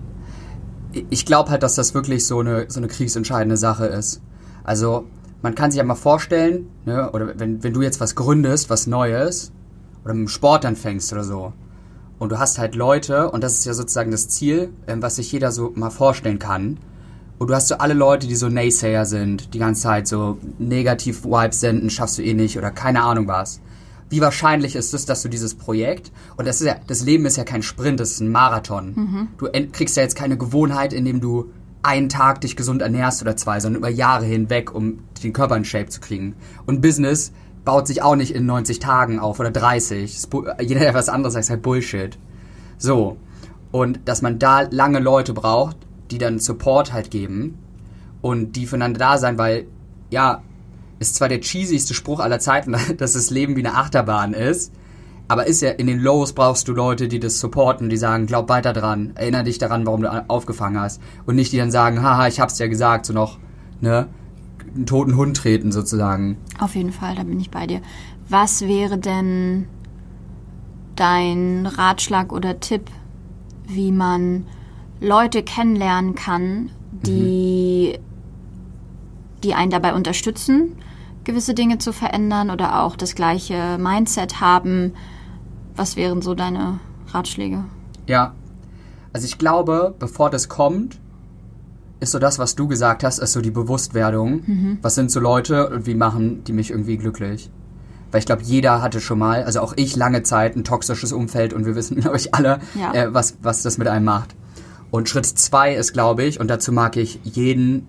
Ich 1.09 1.25
glaube 1.25 1.49
halt, 1.51 1.63
dass 1.63 1.75
das 1.75 1.93
wirklich 1.93 2.25
so 2.25 2.39
eine, 2.39 2.65
so 2.69 2.79
eine 2.79 2.87
kriegsentscheidende 2.87 3.55
Sache 3.55 3.85
ist. 3.85 4.21
Also, 4.63 5.05
man 5.41 5.55
kann 5.55 5.71
sich 5.71 5.77
ja 5.77 5.85
mal 5.85 5.95
vorstellen, 5.95 6.67
ne, 6.85 7.09
oder 7.11 7.39
wenn, 7.39 7.63
wenn 7.63 7.73
du 7.73 7.81
jetzt 7.81 8.01
was 8.01 8.15
gründest, 8.15 8.69
was 8.69 8.87
Neues, 8.87 9.53
oder 10.03 10.13
mit 10.13 10.23
dem 10.23 10.27
Sport 10.27 10.65
anfängst 10.65 11.13
oder 11.13 11.23
so, 11.23 11.53
und 12.19 12.31
du 12.31 12.37
hast 12.37 12.59
halt 12.59 12.75
Leute, 12.75 13.31
und 13.31 13.43
das 13.43 13.53
ist 13.53 13.65
ja 13.65 13.73
sozusagen 13.73 14.11
das 14.11 14.27
Ziel, 14.27 14.73
ähm, 14.85 15.01
was 15.01 15.15
sich 15.15 15.31
jeder 15.31 15.51
so 15.51 15.71
mal 15.73 15.89
vorstellen 15.89 16.39
kann, 16.39 16.77
und 17.41 17.47
du 17.49 17.55
hast 17.55 17.69
so 17.69 17.75
alle 17.79 17.95
Leute, 17.95 18.27
die 18.27 18.35
so 18.35 18.49
Naysayer 18.49 19.03
sind, 19.07 19.55
die 19.55 19.57
ganze 19.57 19.81
Zeit 19.81 20.07
so 20.07 20.37
negativ 20.59 21.23
Vibes 21.25 21.59
senden, 21.59 21.89
schaffst 21.89 22.19
du 22.19 22.21
eh 22.21 22.35
nicht, 22.35 22.55
oder 22.55 22.69
keine 22.69 23.01
Ahnung 23.01 23.25
was. 23.27 23.61
Wie 24.09 24.21
wahrscheinlich 24.21 24.75
ist 24.75 24.93
es, 24.93 25.07
dass 25.07 25.23
du 25.23 25.27
dieses 25.27 25.55
Projekt, 25.55 26.11
und 26.37 26.47
das 26.47 26.61
ist 26.61 26.67
ja, 26.67 26.75
das 26.85 27.01
Leben 27.03 27.25
ist 27.25 27.37
ja 27.37 27.43
kein 27.43 27.63
Sprint, 27.63 27.99
das 27.99 28.11
ist 28.11 28.19
ein 28.19 28.29
Marathon. 28.31 29.29
Du 29.39 29.47
ent- 29.47 29.73
kriegst 29.73 29.97
ja 29.97 30.03
jetzt 30.03 30.15
keine 30.15 30.37
Gewohnheit, 30.37 30.93
indem 30.93 31.19
du 31.19 31.49
einen 31.81 32.09
Tag 32.09 32.41
dich 32.41 32.55
gesund 32.55 32.83
ernährst 32.83 33.23
oder 33.23 33.35
zwei, 33.35 33.59
sondern 33.59 33.79
über 33.79 33.89
Jahre 33.89 34.25
hinweg, 34.25 34.75
um 34.75 34.99
den 35.23 35.33
Körper 35.33 35.57
in 35.57 35.65
Shape 35.65 35.89
zu 35.89 35.99
kriegen. 35.99 36.35
Und 36.67 36.81
Business 36.81 37.31
baut 37.65 37.87
sich 37.87 38.03
auch 38.03 38.15
nicht 38.15 38.35
in 38.35 38.45
90 38.45 38.77
Tagen 38.77 39.17
auf 39.17 39.39
oder 39.39 39.49
30. 39.49 40.13
Das 40.13 40.27
Bu- 40.27 40.45
Jeder, 40.61 40.81
der 40.81 40.93
was 40.93 41.09
anderes 41.09 41.33
sagt, 41.33 41.45
ist 41.45 41.49
halt 41.49 41.63
Bullshit. 41.63 42.19
So. 42.77 43.17
Und 43.71 44.01
dass 44.05 44.21
man 44.21 44.37
da 44.37 44.61
lange 44.69 44.99
Leute 44.99 45.33
braucht, 45.33 45.77
die 46.11 46.17
dann 46.17 46.39
Support 46.39 46.93
halt 46.93 47.11
geben 47.11 47.57
und 48.21 48.55
die 48.55 48.65
füreinander 48.65 48.99
da 48.99 49.17
sein, 49.17 49.37
weil, 49.37 49.67
ja, 50.09 50.41
ist 50.99 51.15
zwar 51.15 51.29
der 51.29 51.39
cheesigste 51.39 51.93
Spruch 51.93 52.19
aller 52.19 52.39
Zeiten, 52.39 52.75
dass 52.97 53.13
das 53.13 53.29
Leben 53.29 53.55
wie 53.55 53.65
eine 53.65 53.75
Achterbahn 53.75 54.33
ist, 54.33 54.71
aber 55.27 55.47
ist 55.47 55.61
ja, 55.61 55.69
in 55.69 55.87
den 55.87 55.99
Lows 55.99 56.33
brauchst 56.33 56.67
du 56.67 56.73
Leute, 56.73 57.07
die 57.07 57.19
das 57.19 57.39
supporten, 57.39 57.89
die 57.89 57.97
sagen, 57.97 58.25
glaub 58.25 58.49
weiter 58.49 58.73
dran, 58.73 59.13
erinnere 59.15 59.45
dich 59.45 59.57
daran, 59.57 59.85
warum 59.85 60.01
du 60.01 60.29
aufgefangen 60.29 60.79
hast. 60.79 61.01
Und 61.25 61.35
nicht 61.35 61.53
die 61.53 61.57
dann 61.57 61.71
sagen, 61.71 62.01
haha, 62.01 62.27
ich 62.27 62.41
hab's 62.41 62.59
ja 62.59 62.67
gesagt, 62.67 63.05
so 63.05 63.13
noch, 63.13 63.39
ne, 63.79 64.07
einen 64.75 64.85
toten 64.85 65.15
Hund 65.15 65.37
treten 65.37 65.71
sozusagen. 65.71 66.37
Auf 66.59 66.75
jeden 66.75 66.91
Fall, 66.91 67.15
da 67.15 67.23
bin 67.23 67.39
ich 67.39 67.49
bei 67.49 67.65
dir. 67.65 67.81
Was 68.27 68.61
wäre 68.63 68.97
denn 68.97 69.67
dein 70.97 71.65
Ratschlag 71.65 72.33
oder 72.33 72.59
Tipp, 72.59 72.89
wie 73.67 73.91
man 73.91 74.45
Leute 75.01 75.43
kennenlernen 75.43 76.15
kann, 76.15 76.69
die, 76.91 77.97
die 79.43 79.53
einen 79.55 79.71
dabei 79.71 79.93
unterstützen, 79.93 80.77
gewisse 81.23 81.53
Dinge 81.53 81.79
zu 81.79 81.91
verändern 81.91 82.49
oder 82.51 82.81
auch 82.83 82.95
das 82.95 83.15
gleiche 83.15 83.77
Mindset 83.79 84.39
haben? 84.39 84.93
Was 85.75 85.95
wären 85.95 86.21
so 86.21 86.35
deine 86.35 86.79
Ratschläge? 87.11 87.63
Ja. 88.07 88.33
Also 89.13 89.25
ich 89.25 89.37
glaube, 89.37 89.95
bevor 89.99 90.29
das 90.29 90.47
kommt, 90.47 90.99
ist 91.99 92.11
so 92.11 92.19
das, 92.19 92.39
was 92.39 92.55
du 92.55 92.67
gesagt 92.67 93.03
hast, 93.03 93.19
ist 93.19 93.33
so 93.33 93.41
die 93.41 93.51
Bewusstwerdung. 93.51 94.77
Was 94.81 94.95
sind 94.95 95.11
so 95.11 95.19
Leute 95.19 95.69
und 95.69 95.85
wie 95.85 95.95
machen 95.95 96.43
die 96.45 96.53
mich 96.53 96.71
irgendwie 96.71 96.97
glücklich? 96.97 97.49
Weil 98.11 98.19
ich 98.19 98.25
glaube, 98.25 98.41
jeder 98.43 98.81
hatte 98.81 98.99
schon 99.01 99.19
mal, 99.19 99.43
also 99.43 99.61
auch 99.61 99.73
ich 99.77 99.95
lange 99.95 100.23
Zeit 100.23 100.55
ein 100.55 100.63
toxisches 100.63 101.11
Umfeld 101.13 101.53
und 101.53 101.65
wir 101.65 101.75
wissen, 101.75 101.97
glaube 102.01 102.17
ich, 102.17 102.33
alle, 102.33 102.59
Ja. 102.75 102.93
äh, 102.93 103.13
was, 103.13 103.37
was 103.41 103.61
das 103.63 103.77
mit 103.77 103.87
einem 103.87 104.05
macht. 104.05 104.35
Und 104.91 105.09
Schritt 105.09 105.25
zwei 105.25 105.73
ist, 105.73 105.93
glaube 105.93 106.23
ich, 106.23 106.39
und 106.39 106.49
dazu 106.49 106.71
mag 106.71 106.97
ich 106.97 107.19
jeden 107.23 107.87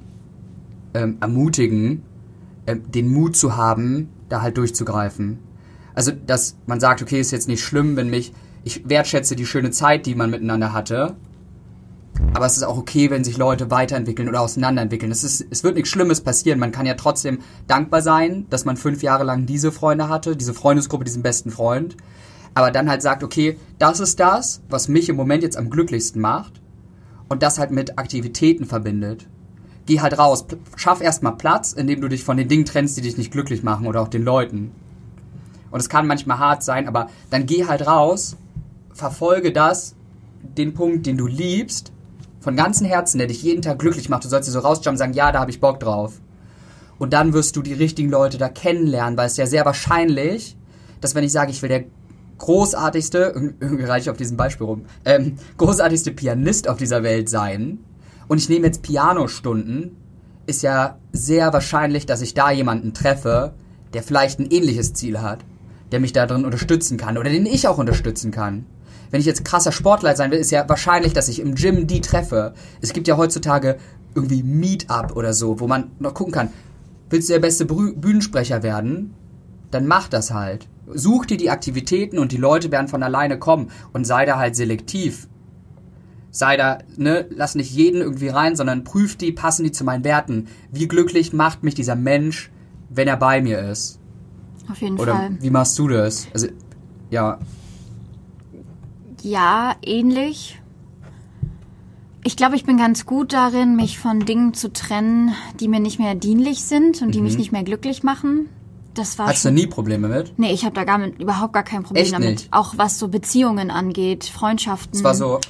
ähm, 0.94 1.18
ermutigen, 1.20 2.02
ähm, 2.66 2.90
den 2.90 3.08
Mut 3.12 3.36
zu 3.36 3.56
haben, 3.56 4.08
da 4.28 4.40
halt 4.40 4.56
durchzugreifen. 4.56 5.38
Also, 5.94 6.12
dass 6.12 6.56
man 6.66 6.80
sagt, 6.80 7.02
okay, 7.02 7.20
ist 7.20 7.32
jetzt 7.32 7.48
nicht 7.48 7.62
schlimm, 7.62 7.96
wenn 7.96 8.08
mich 8.08 8.32
ich 8.64 8.88
wertschätze 8.88 9.36
die 9.36 9.46
schöne 9.46 9.70
Zeit, 9.70 10.06
die 10.06 10.14
man 10.14 10.30
miteinander 10.30 10.72
hatte. 10.72 11.16
Aber 12.34 12.46
es 12.46 12.56
ist 12.56 12.62
auch 12.62 12.78
okay, 12.78 13.10
wenn 13.10 13.24
sich 13.24 13.36
Leute 13.36 13.70
weiterentwickeln 13.70 14.28
oder 14.28 14.40
auseinanderentwickeln. 14.40 15.10
Es, 15.10 15.24
ist, 15.24 15.44
es 15.50 15.64
wird 15.64 15.74
nichts 15.74 15.90
Schlimmes 15.90 16.20
passieren. 16.20 16.58
Man 16.58 16.70
kann 16.70 16.86
ja 16.86 16.94
trotzdem 16.94 17.40
dankbar 17.66 18.02
sein, 18.02 18.46
dass 18.50 18.64
man 18.64 18.76
fünf 18.76 19.02
Jahre 19.02 19.24
lang 19.24 19.46
diese 19.46 19.72
Freunde 19.72 20.08
hatte, 20.08 20.36
diese 20.36 20.54
Freundesgruppe, 20.54 21.04
diesen 21.04 21.22
besten 21.22 21.50
Freund. 21.50 21.96
Aber 22.54 22.70
dann 22.70 22.88
halt 22.88 23.02
sagt, 23.02 23.24
okay, 23.24 23.58
das 23.78 23.98
ist 23.98 24.20
das, 24.20 24.62
was 24.68 24.88
mich 24.88 25.08
im 25.08 25.16
Moment 25.16 25.42
jetzt 25.42 25.56
am 25.56 25.70
glücklichsten 25.70 26.20
macht. 26.20 26.61
Und 27.28 27.42
das 27.42 27.58
halt 27.58 27.70
mit 27.70 27.98
Aktivitäten 27.98 28.66
verbindet. 28.66 29.28
Geh 29.86 30.00
halt 30.00 30.18
raus, 30.18 30.46
schaff 30.76 31.00
erstmal 31.00 31.36
Platz, 31.36 31.72
indem 31.72 32.00
du 32.00 32.08
dich 32.08 32.24
von 32.24 32.36
den 32.36 32.48
Dingen 32.48 32.64
trennst, 32.64 32.96
die 32.96 33.02
dich 33.02 33.16
nicht 33.16 33.32
glücklich 33.32 33.62
machen 33.62 33.86
oder 33.86 34.00
auch 34.00 34.08
den 34.08 34.22
Leuten. 34.22 34.70
Und 35.70 35.80
es 35.80 35.88
kann 35.88 36.06
manchmal 36.06 36.38
hart 36.38 36.62
sein, 36.62 36.86
aber 36.86 37.08
dann 37.30 37.46
geh 37.46 37.66
halt 37.66 37.86
raus, 37.86 38.36
verfolge 38.92 39.52
das, 39.52 39.96
den 40.42 40.74
Punkt, 40.74 41.06
den 41.06 41.16
du 41.16 41.26
liebst 41.26 41.92
von 42.40 42.56
ganzem 42.56 42.86
Herzen, 42.86 43.18
der 43.18 43.28
dich 43.28 43.42
jeden 43.42 43.62
Tag 43.62 43.78
glücklich 43.78 44.08
macht. 44.08 44.24
Du 44.24 44.28
sollst 44.28 44.48
dir 44.48 44.52
so 44.52 44.58
rausjumpen 44.58 44.94
und 44.94 44.98
sagen, 44.98 45.12
ja, 45.14 45.32
da 45.32 45.40
habe 45.40 45.50
ich 45.50 45.60
Bock 45.60 45.80
drauf. 45.80 46.20
Und 46.98 47.12
dann 47.12 47.32
wirst 47.32 47.56
du 47.56 47.62
die 47.62 47.72
richtigen 47.72 48.10
Leute 48.10 48.36
da 48.36 48.48
kennenlernen, 48.48 49.16
weil 49.16 49.26
es 49.26 49.36
ja 49.36 49.46
sehr 49.46 49.64
wahrscheinlich, 49.64 50.56
dass 51.00 51.14
wenn 51.14 51.24
ich 51.24 51.32
sage, 51.32 51.50
ich 51.50 51.62
will 51.62 51.68
der 51.68 51.84
großartigste, 52.42 53.32
irgendwie 53.60 53.84
reiche 53.84 54.04
ich 54.04 54.10
auf 54.10 54.16
diesem 54.16 54.36
Beispiel 54.36 54.66
rum, 54.66 54.84
ähm, 55.04 55.36
großartigste 55.56 56.12
Pianist 56.12 56.68
auf 56.68 56.76
dieser 56.76 57.02
Welt 57.02 57.28
sein 57.28 57.78
und 58.28 58.38
ich 58.38 58.48
nehme 58.48 58.66
jetzt 58.66 58.82
Pianostunden, 58.82 59.96
ist 60.46 60.62
ja 60.62 60.98
sehr 61.12 61.52
wahrscheinlich, 61.52 62.04
dass 62.04 62.20
ich 62.20 62.34
da 62.34 62.50
jemanden 62.50 62.94
treffe, 62.94 63.54
der 63.94 64.02
vielleicht 64.02 64.38
ein 64.38 64.50
ähnliches 64.50 64.92
Ziel 64.92 65.20
hat, 65.20 65.40
der 65.92 66.00
mich 66.00 66.12
da 66.12 66.26
drin 66.26 66.44
unterstützen 66.44 66.98
kann 66.98 67.16
oder 67.16 67.30
den 67.30 67.46
ich 67.46 67.68
auch 67.68 67.78
unterstützen 67.78 68.30
kann 68.30 68.66
wenn 69.12 69.20
ich 69.20 69.26
jetzt 69.26 69.44
krasser 69.44 69.72
Sportler 69.72 70.16
sein 70.16 70.30
will, 70.30 70.38
ist 70.38 70.50
ja 70.50 70.66
wahrscheinlich, 70.68 71.12
dass 71.12 71.28
ich 71.28 71.38
im 71.38 71.54
Gym 71.54 71.86
die 71.86 72.00
treffe. 72.00 72.54
Es 72.80 72.94
gibt 72.94 73.06
ja 73.06 73.18
heutzutage 73.18 73.76
irgendwie 74.14 74.42
Meetup 74.42 75.14
oder 75.14 75.34
so, 75.34 75.60
wo 75.60 75.68
man 75.68 75.90
noch 75.98 76.14
gucken 76.14 76.32
kann, 76.32 76.48
willst 77.10 77.28
du 77.28 77.34
der 77.34 77.40
beste 77.40 77.66
Bühnensprecher 77.66 78.62
werden? 78.62 79.12
Dann 79.70 79.86
mach 79.86 80.08
das 80.08 80.32
halt. 80.32 80.66
Such 80.86 81.26
dir 81.26 81.36
die 81.36 81.50
Aktivitäten 81.50 82.18
und 82.18 82.32
die 82.32 82.36
Leute 82.36 82.70
werden 82.70 82.88
von 82.88 83.02
alleine 83.02 83.38
kommen 83.38 83.70
und 83.92 84.06
sei 84.06 84.24
da 84.24 84.38
halt 84.38 84.56
selektiv. 84.56 85.28
Sei 86.30 86.56
da, 86.56 86.78
ne, 86.96 87.26
lass 87.30 87.54
nicht 87.54 87.72
jeden 87.72 88.00
irgendwie 88.00 88.28
rein, 88.28 88.56
sondern 88.56 88.84
prüf 88.84 89.16
die, 89.16 89.32
passen 89.32 89.64
die 89.64 89.72
zu 89.72 89.84
meinen 89.84 90.04
Werten. 90.04 90.48
Wie 90.70 90.88
glücklich 90.88 91.32
macht 91.32 91.62
mich 91.62 91.74
dieser 91.74 91.94
Mensch, 91.94 92.50
wenn 92.88 93.06
er 93.06 93.16
bei 93.16 93.42
mir 93.42 93.60
ist? 93.60 94.00
Auf 94.70 94.80
jeden 94.80 94.98
Oder 94.98 95.14
Fall. 95.14 95.36
wie 95.40 95.50
machst 95.50 95.78
du 95.78 95.88
das? 95.88 96.26
Also, 96.32 96.48
ja, 97.10 97.38
ja, 99.22 99.76
ähnlich. 99.82 100.60
Ich 102.24 102.36
glaube, 102.36 102.56
ich 102.56 102.64
bin 102.64 102.76
ganz 102.76 103.06
gut 103.06 103.32
darin, 103.32 103.76
mich 103.76 103.98
von 103.98 104.20
Dingen 104.20 104.54
zu 104.54 104.72
trennen, 104.72 105.32
die 105.60 105.68
mir 105.68 105.80
nicht 105.80 105.98
mehr 105.98 106.14
dienlich 106.14 106.62
sind 106.64 107.02
und 107.02 107.14
die 107.14 107.20
mich 107.20 107.38
nicht 107.38 107.52
mehr 107.52 107.62
glücklich 107.62 108.02
machen. 108.02 108.48
Das 108.94 109.18
war 109.18 109.26
Hast 109.28 109.44
du 109.44 109.50
nie 109.50 109.66
Probleme 109.66 110.08
mit? 110.08 110.38
Nee, 110.38 110.52
ich 110.52 110.64
habe 110.64 110.74
da 110.74 110.84
gar 110.84 110.98
mit, 110.98 111.20
überhaupt 111.20 111.52
gar 111.54 111.62
kein 111.62 111.82
Problem 111.82 112.02
Echt 112.04 112.12
damit. 112.12 112.28
nicht? 112.30 112.48
Auch 112.52 112.74
was 112.76 112.98
so 112.98 113.08
Beziehungen 113.08 113.70
angeht, 113.70 114.24
Freundschaften. 114.24 114.96
Es 114.96 115.04
war 115.04 115.14
so, 115.14 115.40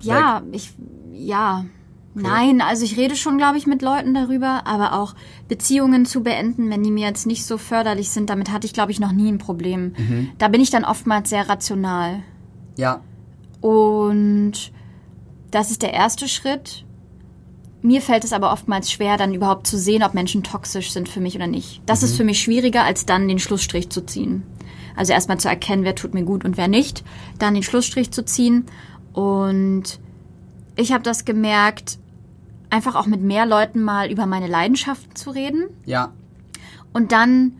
Ja, 0.00 0.42
ich, 0.52 0.72
ja. 1.12 1.64
Nein, 2.14 2.60
also 2.60 2.84
ich 2.84 2.96
rede 2.96 3.14
schon, 3.14 3.38
glaube 3.38 3.58
ich, 3.58 3.66
mit 3.66 3.80
Leuten 3.80 4.12
darüber, 4.12 4.66
aber 4.66 4.94
auch 4.94 5.14
Beziehungen 5.46 6.04
zu 6.04 6.22
beenden, 6.22 6.68
wenn 6.68 6.82
die 6.82 6.90
mir 6.90 7.06
jetzt 7.06 7.26
nicht 7.26 7.44
so 7.44 7.58
förderlich 7.58 8.10
sind, 8.10 8.28
damit 8.28 8.50
hatte 8.50 8.66
ich, 8.66 8.72
glaube 8.72 8.90
ich, 8.90 8.98
noch 8.98 9.12
nie 9.12 9.30
ein 9.30 9.38
Problem. 9.38 9.92
Mhm. 9.96 10.30
Da 10.38 10.48
bin 10.48 10.60
ich 10.60 10.70
dann 10.70 10.84
oftmals 10.84 11.30
sehr 11.30 11.48
rational. 11.48 12.22
ja, 12.76 13.00
Und 13.60 14.72
das 15.50 15.70
ist 15.70 15.82
der 15.82 15.92
erste 15.94 16.28
Schritt. 16.28 16.84
Mir 17.80 18.02
fällt 18.02 18.24
es 18.24 18.32
aber 18.32 18.52
oftmals 18.52 18.90
schwer, 18.90 19.16
dann 19.16 19.34
überhaupt 19.34 19.66
zu 19.66 19.78
sehen, 19.78 20.02
ob 20.02 20.14
Menschen 20.14 20.42
toxisch 20.42 20.92
sind 20.92 21.08
für 21.08 21.20
mich 21.20 21.36
oder 21.36 21.46
nicht. 21.46 21.80
Das 21.86 22.02
ist 22.02 22.16
für 22.16 22.24
mich 22.24 22.40
schwieriger, 22.40 22.82
als 22.82 23.06
dann 23.06 23.28
den 23.28 23.38
Schlussstrich 23.38 23.88
zu 23.90 24.04
ziehen. 24.04 24.42
Also 24.96 25.12
erstmal 25.12 25.38
zu 25.38 25.48
erkennen, 25.48 25.84
wer 25.84 25.94
tut 25.94 26.12
mir 26.12 26.24
gut 26.24 26.44
und 26.44 26.56
wer 26.56 26.66
nicht, 26.66 27.04
dann 27.38 27.54
den 27.54 27.62
Schlussstrich 27.62 28.10
zu 28.10 28.24
ziehen. 28.24 28.66
Und 29.12 30.00
ich 30.74 30.92
habe 30.92 31.04
das 31.04 31.24
gemerkt, 31.24 31.98
einfach 32.70 32.96
auch 32.96 33.06
mit 33.06 33.20
mehr 33.22 33.46
Leuten 33.46 33.80
mal 33.82 34.10
über 34.10 34.26
meine 34.26 34.48
Leidenschaften 34.48 35.14
zu 35.14 35.30
reden. 35.30 35.68
ja, 35.84 36.12
Und 36.92 37.12
dann 37.12 37.52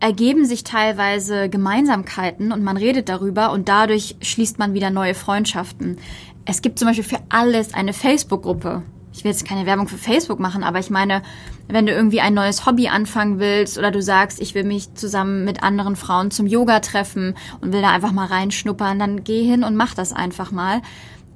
ergeben 0.00 0.44
sich 0.44 0.62
teilweise 0.62 1.48
Gemeinsamkeiten 1.48 2.52
und 2.52 2.62
man 2.62 2.76
redet 2.76 3.08
darüber 3.08 3.50
und 3.50 3.68
dadurch 3.68 4.16
schließt 4.20 4.58
man 4.58 4.74
wieder 4.74 4.90
neue 4.90 5.14
Freundschaften. 5.14 5.98
Es 6.44 6.62
gibt 6.62 6.78
zum 6.78 6.86
Beispiel 6.86 7.04
für 7.04 7.18
alles 7.30 7.74
eine 7.74 7.92
Facebook-Gruppe. 7.92 8.82
Ich 9.18 9.24
will 9.24 9.32
jetzt 9.32 9.44
keine 9.44 9.66
Werbung 9.66 9.88
für 9.88 9.98
Facebook 9.98 10.38
machen, 10.38 10.62
aber 10.62 10.78
ich 10.78 10.90
meine, 10.90 11.22
wenn 11.66 11.86
du 11.86 11.92
irgendwie 11.92 12.20
ein 12.20 12.34
neues 12.34 12.66
Hobby 12.66 12.86
anfangen 12.86 13.40
willst 13.40 13.76
oder 13.76 13.90
du 13.90 14.00
sagst, 14.00 14.40
ich 14.40 14.54
will 14.54 14.62
mich 14.62 14.94
zusammen 14.94 15.44
mit 15.44 15.64
anderen 15.64 15.96
Frauen 15.96 16.30
zum 16.30 16.46
Yoga 16.46 16.78
treffen 16.78 17.34
und 17.60 17.72
will 17.72 17.82
da 17.82 17.90
einfach 17.90 18.12
mal 18.12 18.28
reinschnuppern, 18.28 18.96
dann 18.96 19.24
geh 19.24 19.42
hin 19.42 19.64
und 19.64 19.74
mach 19.74 19.94
das 19.94 20.12
einfach 20.12 20.52
mal. 20.52 20.82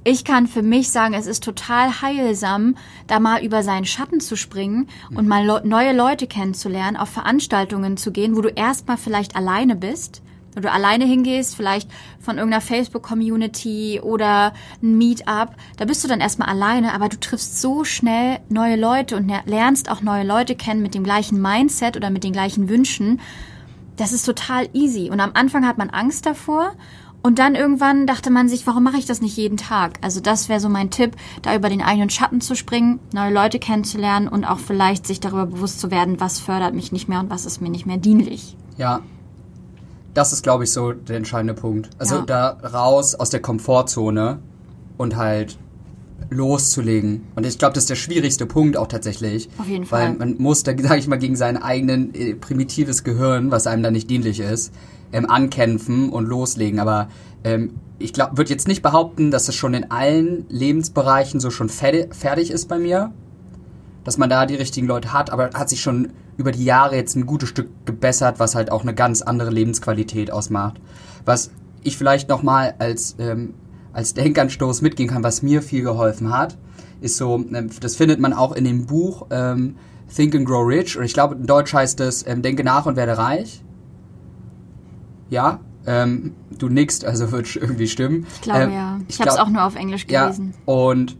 Ich 0.05 0.23
kann 0.23 0.47
für 0.47 0.61
mich 0.61 0.91
sagen, 0.91 1.13
es 1.13 1.27
ist 1.27 1.43
total 1.43 2.01
heilsam, 2.01 2.77
da 3.07 3.19
mal 3.19 3.43
über 3.43 3.63
seinen 3.63 3.83
Schatten 3.83 4.21
zu 4.21 4.37
springen 4.37 4.87
und 5.13 5.27
mal 5.27 5.45
le 5.45 5.61
neue 5.65 5.91
Leute 5.91 6.25
kennenzulernen, 6.25 6.95
auf 6.95 7.09
Veranstaltungen 7.09 7.97
zu 7.97 8.13
gehen, 8.13 8.37
wo 8.37 8.41
du 8.41 8.47
erstmal 8.47 8.95
vielleicht 8.95 9.35
alleine 9.35 9.75
bist, 9.75 10.21
wo 10.55 10.61
du 10.61 10.71
alleine 10.71 11.05
hingehst, 11.05 11.55
vielleicht 11.55 11.89
von 12.19 12.37
irgendeiner 12.37 12.61
Facebook-Community 12.61 13.99
oder 14.01 14.53
ein 14.81 14.97
Meetup. 14.97 15.55
Da 15.77 15.85
bist 15.85 16.03
du 16.03 16.07
dann 16.07 16.21
erstmal 16.21 16.49
alleine, 16.49 16.93
aber 16.93 17.09
du 17.09 17.19
triffst 17.19 17.61
so 17.61 17.83
schnell 17.83 18.39
neue 18.49 18.75
Leute 18.75 19.15
und 19.15 19.31
lernst 19.45 19.89
auch 19.89 20.01
neue 20.01 20.25
Leute 20.25 20.55
kennen 20.55 20.81
mit 20.81 20.95
dem 20.95 21.03
gleichen 21.03 21.41
Mindset 21.41 21.97
oder 21.97 22.09
mit 22.09 22.23
den 22.23 22.33
gleichen 22.33 22.69
Wünschen. 22.69 23.19
Das 23.95 24.11
ist 24.11 24.25
total 24.25 24.69
easy. 24.73 25.09
Und 25.11 25.19
am 25.19 25.31
Anfang 25.33 25.67
hat 25.67 25.77
man 25.77 25.89
Angst 25.89 26.25
davor. 26.25 26.73
Und 27.25 27.39
dann 27.39 27.55
irgendwann 27.55 28.05
dachte 28.05 28.29
man 28.29 28.49
sich, 28.49 28.67
warum 28.67 28.83
mache 28.83 28.97
ich 28.97 29.05
das 29.05 29.21
nicht 29.21 29.37
jeden 29.37 29.55
Tag? 29.55 29.97
Also 30.01 30.19
das 30.19 30.49
wäre 30.49 30.59
so 30.59 30.67
mein 30.67 30.89
Tipp, 30.89 31.15
da 31.41 31.55
über 31.55 31.69
den 31.69 31.81
eigenen 31.81 32.09
Schatten 32.09 32.41
zu 32.41 32.53
springen, 32.53 32.99
neue 33.13 33.33
Leute 33.33 33.59
kennenzulernen 33.59 34.27
und 34.27 34.43
auch 34.43 34.59
vielleicht 34.59 35.07
sich 35.07 35.21
darüber 35.21 35.45
bewusst 35.45 35.79
zu 35.79 35.89
werden, 35.89 36.19
was 36.19 36.41
fördert 36.41 36.73
mich 36.73 36.91
nicht 36.91 37.07
mehr 37.07 37.21
und 37.21 37.29
was 37.29 37.45
ist 37.45 37.61
mir 37.61 37.69
nicht 37.69 37.85
mehr 37.85 37.97
dienlich. 37.97 38.57
ja. 38.77 39.01
Das 40.13 40.31
ist, 40.33 40.43
glaube 40.43 40.63
ich, 40.65 40.71
so 40.71 40.91
der 40.91 41.17
entscheidende 41.17 41.53
Punkt. 41.53 41.89
Also 41.97 42.15
Ja. 42.17 42.21
da 42.25 42.49
raus 42.73 43.15
aus 43.15 43.29
der 43.29 43.41
Komfortzone 43.41 44.39
und 44.97 45.15
halt 45.15 45.57
loszulegen. 46.29 47.21
Und 47.35 47.45
ich 47.45 47.57
glaube, 47.57 47.73
das 47.73 47.83
ist 47.83 47.89
der 47.89 47.95
schwierigste 47.95 48.45
Punkt 48.45 48.77
auch 48.77 48.87
tatsächlich. 48.87 49.49
Auf 49.57 49.67
jeden 49.67 49.89
Weil 49.91 50.07
Fall. 50.07 50.15
man 50.17 50.35
muss, 50.37 50.63
da 50.63 50.71
sage 50.77 50.99
ich 50.99 51.07
mal, 51.07 51.17
gegen 51.19 51.35
sein 51.35 51.61
eigenen 51.61 52.13
äh, 52.13 52.33
primitives 52.35 53.03
Gehirn, 53.03 53.51
was 53.51 53.67
einem 53.67 53.83
da 53.83 53.91
nicht 53.91 54.09
dienlich 54.09 54.39
ist, 54.39 54.73
ähm, 55.11 55.29
ankämpfen 55.29 56.09
und 56.09 56.27
loslegen. 56.27 56.79
Aber 56.79 57.09
ähm, 57.43 57.71
ich 57.99 58.13
glaube, 58.13 58.37
würde 58.37 58.49
jetzt 58.51 58.67
nicht 58.67 58.81
behaupten, 58.81 59.31
dass 59.31 59.47
es 59.47 59.55
schon 59.55 59.73
in 59.73 59.91
allen 59.91 60.45
Lebensbereichen 60.49 61.39
so 61.39 61.49
schon 61.49 61.69
fertig 61.69 62.51
ist 62.51 62.67
bei 62.67 62.79
mir. 62.79 63.11
Dass 64.03 64.17
man 64.17 64.29
da 64.29 64.45
die 64.45 64.55
richtigen 64.55 64.87
Leute 64.87 65.13
hat, 65.13 65.29
aber 65.29 65.51
hat 65.53 65.69
sich 65.69 65.81
schon 65.81 66.09
über 66.37 66.51
die 66.51 66.65
Jahre 66.65 66.95
jetzt 66.95 67.15
ein 67.15 67.25
gutes 67.25 67.49
Stück 67.49 67.69
gebessert, 67.85 68.39
was 68.39 68.55
halt 68.55 68.71
auch 68.71 68.81
eine 68.81 68.93
ganz 68.93 69.21
andere 69.21 69.49
Lebensqualität 69.49 70.31
ausmacht. 70.31 70.79
Was 71.25 71.51
ich 71.83 71.97
vielleicht 71.97 72.29
nochmal 72.29 72.75
als, 72.79 73.15
ähm, 73.19 73.53
als 73.93 74.13
Denkanstoß 74.13 74.81
mitgehen 74.81 75.09
kann, 75.09 75.23
was 75.23 75.41
mir 75.41 75.61
viel 75.61 75.83
geholfen 75.83 76.35
hat, 76.35 76.57
ist 77.01 77.17
so, 77.17 77.35
ähm, 77.35 77.69
das 77.79 77.95
findet 77.95 78.19
man 78.19 78.33
auch 78.33 78.53
in 78.53 78.63
dem 78.63 78.85
Buch 78.85 79.27
ähm, 79.29 79.75
Think 80.13 80.35
and 80.35 80.45
Grow 80.45 80.67
Rich, 80.67 80.97
und 80.97 81.03
ich 81.03 81.13
glaube, 81.13 81.35
in 81.35 81.45
Deutsch 81.45 81.73
heißt 81.73 81.99
es 82.01 82.25
ähm, 82.27 82.41
Denke 82.41 82.63
nach 82.63 82.85
und 82.85 82.95
werde 82.95 83.17
reich. 83.17 83.63
Ja, 85.29 85.59
ähm, 85.85 86.33
du 86.51 86.69
nickst, 86.69 87.05
also 87.05 87.31
wird 87.31 87.55
irgendwie 87.55 87.87
stimmen. 87.87 88.25
Ich 88.35 88.41
glaube 88.41 88.61
Ähm, 88.61 88.71
ja. 88.73 88.99
Ich, 89.07 89.19
habe 89.19 89.29
es 89.29 89.37
auch 89.37 89.49
nur 89.49 89.63
auf 89.63 89.75
Englisch 89.75 90.07
gelesen. 90.07 90.53
ja, 90.65 90.73
und 90.73 91.17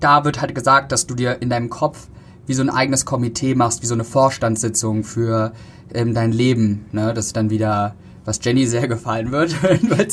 da 0.00 0.24
wird 0.24 0.40
halt 0.40 0.54
gesagt, 0.54 0.92
dass 0.92 1.06
du 1.06 1.14
dir 1.14 1.40
in 1.40 1.48
deinem 1.50 1.70
Kopf 1.70 2.08
wie 2.46 2.54
so 2.54 2.62
ein 2.62 2.70
eigenes 2.70 3.04
Komitee 3.04 3.54
machst, 3.54 3.82
wie 3.82 3.86
so 3.86 3.94
eine 3.94 4.04
Vorstandssitzung 4.04 5.04
für 5.04 5.52
ähm, 5.92 6.14
dein 6.14 6.32
Leben. 6.32 6.86
Ne? 6.92 7.14
Das 7.14 7.26
ist 7.26 7.36
dann 7.36 7.50
wieder, 7.50 7.94
was 8.24 8.40
Jenny 8.42 8.66
sehr 8.66 8.88
gefallen 8.94 9.32
wird, 9.32 9.62
weil 9.62 10.08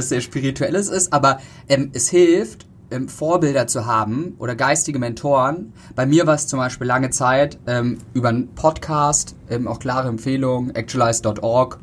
es 0.00 0.08
sehr 0.08 0.20
spirituelles 0.20 0.88
ist. 0.88 1.12
Aber 1.12 1.40
ähm, 1.68 1.90
es 1.92 2.08
hilft, 2.08 2.66
ähm, 2.90 3.08
Vorbilder 3.08 3.66
zu 3.66 3.86
haben 3.86 4.34
oder 4.38 4.54
geistige 4.54 4.98
Mentoren. 4.98 5.72
Bei 5.94 6.06
mir 6.06 6.26
war 6.26 6.34
es 6.34 6.46
zum 6.46 6.58
Beispiel 6.58 6.86
lange 6.86 7.10
Zeit 7.10 7.58
ähm, 7.66 7.98
über 8.14 8.28
einen 8.28 8.48
Podcast, 8.54 9.34
ähm, 9.50 9.66
auch 9.66 9.78
klare 9.78 10.08
Empfehlung, 10.08 10.70
actualize.org 10.70 11.78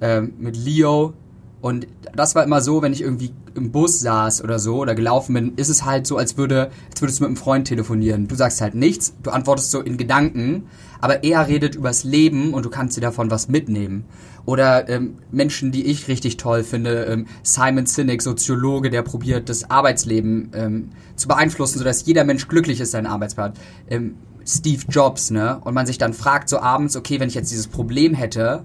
ähm, 0.00 0.34
mit 0.38 0.56
Leo, 0.56 1.14
Und 1.60 1.86
das 2.14 2.34
war 2.34 2.44
immer 2.44 2.62
so, 2.62 2.80
wenn 2.80 2.92
ich 2.92 3.02
irgendwie 3.02 3.32
im 3.54 3.70
Bus 3.70 4.00
saß 4.00 4.42
oder 4.42 4.58
so 4.58 4.78
oder 4.78 4.94
gelaufen 4.94 5.34
bin, 5.34 5.54
ist 5.56 5.68
es 5.68 5.84
halt 5.84 6.06
so, 6.06 6.16
als 6.16 6.38
würde, 6.38 6.70
als 6.90 7.02
würdest 7.02 7.20
du 7.20 7.24
mit 7.24 7.28
einem 7.28 7.36
Freund 7.36 7.68
telefonieren. 7.68 8.28
Du 8.28 8.34
sagst 8.34 8.60
halt 8.62 8.74
nichts, 8.74 9.14
du 9.22 9.30
antwortest 9.30 9.70
so 9.70 9.80
in 9.80 9.98
Gedanken, 9.98 10.64
aber 11.00 11.22
er 11.22 11.48
redet 11.48 11.74
übers 11.74 12.04
Leben 12.04 12.54
und 12.54 12.64
du 12.64 12.70
kannst 12.70 12.96
dir 12.96 13.02
davon 13.02 13.30
was 13.30 13.48
mitnehmen. 13.48 14.04
Oder 14.46 14.88
ähm, 14.88 15.18
Menschen, 15.30 15.70
die 15.70 15.84
ich 15.84 16.08
richtig 16.08 16.38
toll 16.38 16.64
finde, 16.64 17.04
ähm, 17.04 17.26
Simon 17.42 17.84
Sinek, 17.84 18.22
Soziologe, 18.22 18.88
der 18.88 19.02
probiert, 19.02 19.50
das 19.50 19.70
Arbeitsleben 19.70 20.50
ähm, 20.54 20.90
zu 21.14 21.28
beeinflussen, 21.28 21.78
sodass 21.78 22.06
jeder 22.06 22.24
Mensch 22.24 22.48
glücklich 22.48 22.80
ist, 22.80 22.92
seinen 22.92 23.06
Arbeitsplatz. 23.06 23.58
Ähm, 23.88 24.16
Steve 24.46 24.82
Jobs, 24.88 25.30
ne? 25.30 25.60
Und 25.62 25.74
man 25.74 25.86
sich 25.86 25.98
dann 25.98 26.14
fragt 26.14 26.48
so 26.48 26.58
abends, 26.58 26.96
okay, 26.96 27.20
wenn 27.20 27.28
ich 27.28 27.34
jetzt 27.34 27.52
dieses 27.52 27.68
Problem 27.68 28.14
hätte, 28.14 28.64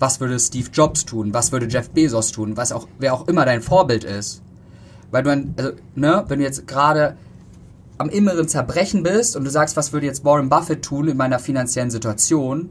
was 0.00 0.18
würde 0.18 0.40
Steve 0.40 0.70
Jobs 0.72 1.04
tun, 1.04 1.32
was 1.32 1.52
würde 1.52 1.68
Jeff 1.68 1.90
Bezos 1.90 2.32
tun, 2.32 2.56
was 2.56 2.72
auch, 2.72 2.88
wer 2.98 3.14
auch 3.14 3.28
immer 3.28 3.44
dein 3.44 3.62
Vorbild 3.62 4.02
ist. 4.02 4.42
Weil 5.10 5.22
du, 5.22 5.30
also, 5.30 5.72
ne, 5.94 6.24
wenn 6.26 6.38
du 6.38 6.44
jetzt 6.44 6.66
gerade 6.66 7.16
am 7.98 8.08
inneren 8.08 8.48
Zerbrechen 8.48 9.02
bist 9.02 9.36
und 9.36 9.44
du 9.44 9.50
sagst, 9.50 9.76
was 9.76 9.92
würde 9.92 10.06
jetzt 10.06 10.24
Warren 10.24 10.48
Buffett 10.48 10.82
tun 10.82 11.06
in 11.06 11.18
meiner 11.18 11.38
finanziellen 11.38 11.90
Situation, 11.90 12.70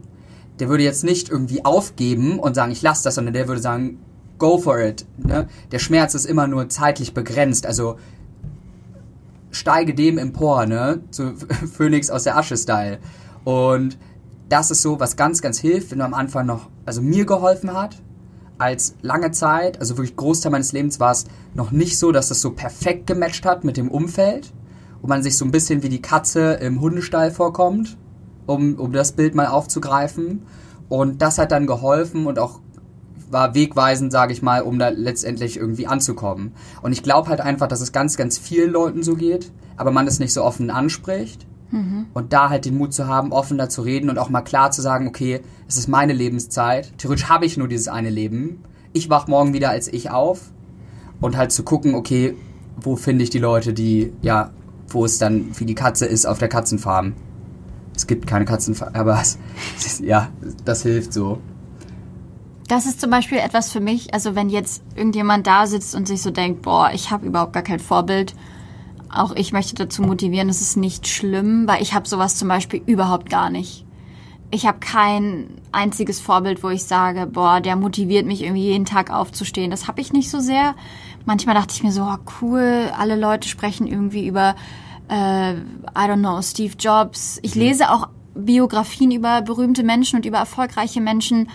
der 0.58 0.68
würde 0.68 0.82
jetzt 0.82 1.04
nicht 1.04 1.30
irgendwie 1.30 1.64
aufgeben 1.64 2.40
und 2.40 2.54
sagen, 2.54 2.72
ich 2.72 2.82
lasse 2.82 3.04
das, 3.04 3.14
sondern 3.14 3.32
der 3.32 3.46
würde 3.46 3.62
sagen, 3.62 3.98
go 4.38 4.58
for 4.58 4.80
it. 4.80 5.06
Ne? 5.16 5.48
Der 5.70 5.78
Schmerz 5.78 6.14
ist 6.14 6.26
immer 6.26 6.48
nur 6.48 6.68
zeitlich 6.68 7.14
begrenzt, 7.14 7.64
also 7.64 7.96
steige 9.52 9.94
dem 9.94 10.18
empor, 10.18 10.66
ne? 10.66 11.00
Zu 11.10 11.34
Phoenix 11.72 12.10
aus 12.10 12.24
der 12.24 12.36
Asche-Style. 12.36 12.98
Und 13.44 13.98
das 14.50 14.70
ist 14.70 14.82
so, 14.82 15.00
was 15.00 15.16
ganz, 15.16 15.40
ganz 15.40 15.58
hilft, 15.58 15.90
wenn 15.90 16.00
du 16.00 16.04
am 16.04 16.14
Anfang 16.14 16.46
noch, 16.46 16.68
also 16.84 17.00
mir 17.00 17.24
geholfen 17.24 17.72
hat, 17.72 17.96
als 18.58 18.94
lange 19.00 19.30
Zeit, 19.30 19.80
also 19.80 19.96
wirklich 19.96 20.16
Großteil 20.16 20.52
meines 20.52 20.72
Lebens 20.72 21.00
war 21.00 21.12
es 21.12 21.24
noch 21.54 21.70
nicht 21.70 21.98
so, 21.98 22.12
dass 22.12 22.28
das 22.28 22.42
so 22.42 22.50
perfekt 22.50 23.06
gematcht 23.06 23.46
hat 23.46 23.64
mit 23.64 23.78
dem 23.78 23.90
Umfeld 23.90 24.52
wo 25.02 25.08
man 25.08 25.22
sich 25.22 25.36
so 25.36 25.44
ein 25.44 25.50
bisschen 25.50 25.82
wie 25.82 25.88
die 25.88 26.02
Katze 26.02 26.54
im 26.54 26.80
Hundestall 26.80 27.30
vorkommt, 27.30 27.96
um, 28.46 28.74
um 28.74 28.92
das 28.92 29.12
Bild 29.12 29.34
mal 29.34 29.46
aufzugreifen. 29.46 30.42
Und 30.88 31.22
das 31.22 31.38
hat 31.38 31.52
dann 31.52 31.66
geholfen 31.66 32.26
und 32.26 32.38
auch 32.38 32.60
war 33.30 33.54
wegweisend, 33.54 34.10
sage 34.10 34.32
ich 34.32 34.42
mal, 34.42 34.62
um 34.62 34.78
da 34.78 34.88
letztendlich 34.88 35.56
irgendwie 35.56 35.86
anzukommen. 35.86 36.52
Und 36.82 36.92
ich 36.92 37.04
glaube 37.04 37.28
halt 37.28 37.40
einfach, 37.40 37.68
dass 37.68 37.80
es 37.80 37.92
ganz, 37.92 38.16
ganz 38.16 38.38
vielen 38.38 38.72
Leuten 38.72 39.04
so 39.04 39.14
geht, 39.14 39.52
aber 39.76 39.92
man 39.92 40.08
es 40.08 40.18
nicht 40.18 40.32
so 40.32 40.42
offen 40.42 40.68
anspricht. 40.68 41.46
Mhm. 41.70 42.06
Und 42.14 42.32
da 42.32 42.50
halt 42.50 42.64
den 42.64 42.76
Mut 42.76 42.92
zu 42.92 43.06
haben, 43.06 43.32
offener 43.32 43.68
zu 43.68 43.82
reden 43.82 44.10
und 44.10 44.18
auch 44.18 44.30
mal 44.30 44.42
klar 44.42 44.70
zu 44.70 44.82
sagen, 44.82 45.06
okay, 45.08 45.40
es 45.68 45.76
ist 45.76 45.88
meine 45.88 46.12
Lebenszeit. 46.12 46.96
Theoretisch 46.98 47.28
habe 47.28 47.46
ich 47.46 47.56
nur 47.56 47.68
dieses 47.68 47.88
eine 47.88 48.10
Leben. 48.10 48.62
Ich 48.92 49.08
wach 49.10 49.28
morgen 49.28 49.52
wieder 49.52 49.70
als 49.70 49.88
ich 49.88 50.10
auf. 50.10 50.50
Und 51.20 51.36
halt 51.36 51.52
zu 51.52 51.62
gucken, 51.62 51.94
okay, 51.94 52.34
wo 52.80 52.96
finde 52.96 53.22
ich 53.22 53.30
die 53.30 53.38
Leute, 53.38 53.74
die 53.74 54.12
ja 54.22 54.50
wo 54.94 55.04
es 55.04 55.18
dann 55.18 55.50
wie 55.58 55.64
die 55.64 55.74
Katze 55.74 56.06
ist 56.06 56.26
auf 56.26 56.38
der 56.38 56.48
Katzenfarm. 56.48 57.14
Es 57.94 58.06
gibt 58.06 58.26
keine 58.26 58.44
Katzenfarm, 58.44 58.94
aber 58.94 59.20
es, 59.20 59.38
ja, 60.00 60.28
das 60.64 60.82
hilft 60.82 61.12
so. 61.12 61.38
Das 62.68 62.86
ist 62.86 63.00
zum 63.00 63.10
Beispiel 63.10 63.38
etwas 63.38 63.72
für 63.72 63.80
mich, 63.80 64.14
also 64.14 64.36
wenn 64.36 64.48
jetzt 64.48 64.82
irgendjemand 64.94 65.46
da 65.46 65.66
sitzt 65.66 65.94
und 65.94 66.06
sich 66.06 66.22
so 66.22 66.30
denkt, 66.30 66.62
boah, 66.62 66.90
ich 66.94 67.10
habe 67.10 67.26
überhaupt 67.26 67.52
gar 67.52 67.64
kein 67.64 67.80
Vorbild, 67.80 68.34
auch 69.12 69.34
ich 69.34 69.52
möchte 69.52 69.74
dazu 69.74 70.02
motivieren, 70.02 70.48
es 70.48 70.60
ist 70.60 70.76
nicht 70.76 71.08
schlimm, 71.08 71.66
weil 71.66 71.82
ich 71.82 71.94
habe 71.94 72.08
sowas 72.08 72.36
zum 72.36 72.48
Beispiel 72.48 72.82
überhaupt 72.86 73.28
gar 73.30 73.50
nicht. 73.50 73.84
Ich 74.52 74.66
habe 74.66 74.80
kein 74.80 75.60
einziges 75.70 76.20
Vorbild, 76.20 76.62
wo 76.62 76.70
ich 76.70 76.82
sage, 76.82 77.26
boah, 77.26 77.60
der 77.60 77.76
motiviert 77.76 78.26
mich 78.26 78.42
irgendwie 78.42 78.64
jeden 78.64 78.84
Tag 78.84 79.10
aufzustehen. 79.10 79.70
Das 79.70 79.86
habe 79.86 80.00
ich 80.00 80.12
nicht 80.12 80.28
so 80.28 80.40
sehr 80.40 80.74
manchmal 81.24 81.54
dachte 81.54 81.74
ich 81.74 81.82
mir 81.82 81.92
so, 81.92 82.02
oh, 82.02 82.16
cool, 82.40 82.90
alle 82.96 83.16
Leute 83.16 83.48
sprechen 83.48 83.86
irgendwie 83.86 84.26
über, 84.26 84.54
äh, 85.08 85.52
I 85.52 85.56
don't 85.94 86.18
know, 86.18 86.40
Steve 86.42 86.74
Jobs. 86.78 87.38
Ich 87.42 87.54
mhm. 87.54 87.62
lese 87.62 87.90
auch 87.90 88.08
Biografien 88.34 89.10
über 89.10 89.42
berühmte 89.42 89.82
Menschen 89.82 90.16
und 90.16 90.26
über 90.26 90.38
erfolgreiche 90.38 91.00
Menschen. 91.00 91.48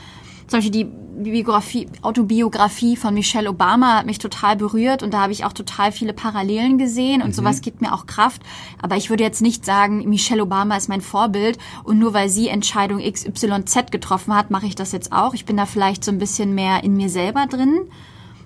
Beispiel 0.52 0.72
die 0.72 0.88
Biografie, 1.24 1.88
Autobiografie 2.02 2.96
von 2.96 3.14
Michelle 3.14 3.50
Obama 3.50 3.98
hat 3.98 4.06
mich 4.06 4.20
total 4.20 4.56
berührt 4.56 5.02
und 5.02 5.14
da 5.14 5.22
habe 5.22 5.32
ich 5.32 5.46
auch 5.46 5.54
total 5.54 5.92
viele 5.92 6.14
Parallelen 6.14 6.78
gesehen 6.78 7.22
und 7.22 7.30
mhm. 7.30 7.34
sowas 7.34 7.62
gibt 7.62 7.82
mir 7.82 7.94
auch 7.94 8.06
Kraft. 8.06 8.42
Aber 8.82 8.98
ich 8.98 9.10
würde 9.10 9.24
jetzt 9.24 9.42
nicht 9.42 9.66
sagen, 9.66 10.08
Michelle 10.10 10.44
Obama 10.44 10.76
ist 10.76 10.90
mein 10.90 11.02
Vorbild 11.02 11.58
und 11.84 12.00
nur 12.00 12.14
weil 12.14 12.30
sie 12.30 12.50
Entscheidung 12.50 13.00
XYZ 13.00 13.92
getroffen 13.92 14.36
hat, 14.36 14.52
mache 14.52 14.66
ich 14.66 14.76
das 14.76 14.92
jetzt 14.92 15.12
auch. 15.12 15.34
Ich 15.34 15.46
bin 15.46 15.58
da 15.58 15.66
vielleicht 15.66 16.04
so 16.04 16.12
ein 16.12 16.20
bisschen 16.20 16.54
mehr 16.54 16.84
in 16.84 16.96
mir 16.96 17.10
selber 17.10 17.46
drin 17.48 17.88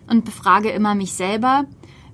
und 0.08 0.26
befrage 0.26 0.70
immer 0.70 0.96
mich 0.96 1.14
selber. 1.14 1.66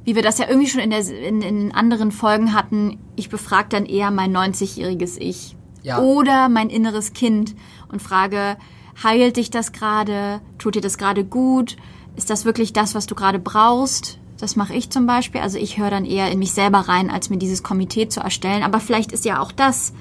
Wie 0.05 0.15
wir 0.15 0.21
das 0.21 0.37
ja 0.37 0.47
irgendwie 0.47 0.69
schon 0.69 0.81
in, 0.81 0.91
der, 0.91 1.07
in, 1.07 1.41
in 1.41 1.71
anderen 1.71 2.11
Folgen 2.11 2.53
hatten, 2.53 2.99
ich 3.15 3.29
befrage 3.29 3.69
dann 3.69 3.85
eher 3.85 4.11
mein 4.11 4.35
90-jähriges 4.35 5.17
Ich. 5.17 5.55
Ja. 5.81 5.99
Oder 5.99 6.49
mein 6.49 6.69
inneres 6.69 7.13
Kind 7.13 7.55
und 7.91 8.01
frage, 8.01 8.57
heilt 9.03 9.37
dich 9.37 9.51
das 9.51 9.71
gerade? 9.71 10.41
Tut 10.57 10.75
dir 10.75 10.81
das 10.81 10.97
gerade 10.97 11.23
gut? 11.23 11.77
Ist 12.15 12.29
das 12.29 12.45
wirklich 12.45 12.73
das, 12.73 12.95
was 12.95 13.07
du 13.07 13.15
gerade 13.15 13.39
brauchst? 13.39 14.19
Das 14.39 14.55
mache 14.55 14.73
ich 14.73 14.89
zum 14.89 15.05
Beispiel. 15.05 15.41
Also 15.41 15.57
ich 15.57 15.77
höre 15.77 15.89
dann 15.89 16.05
eher 16.05 16.31
in 16.31 16.39
mich 16.39 16.51
selber 16.51 16.79
rein, 16.79 17.09
als 17.09 17.29
mir 17.29 17.37
dieses 17.37 17.63
Komitee 17.63 18.09
zu 18.09 18.19
erstellen. 18.19 18.63
Aber 18.63 18.79
vielleicht 18.79 19.11
ist 19.11 19.25
ja 19.25 19.39
auch 19.39 19.51
das 19.51 19.93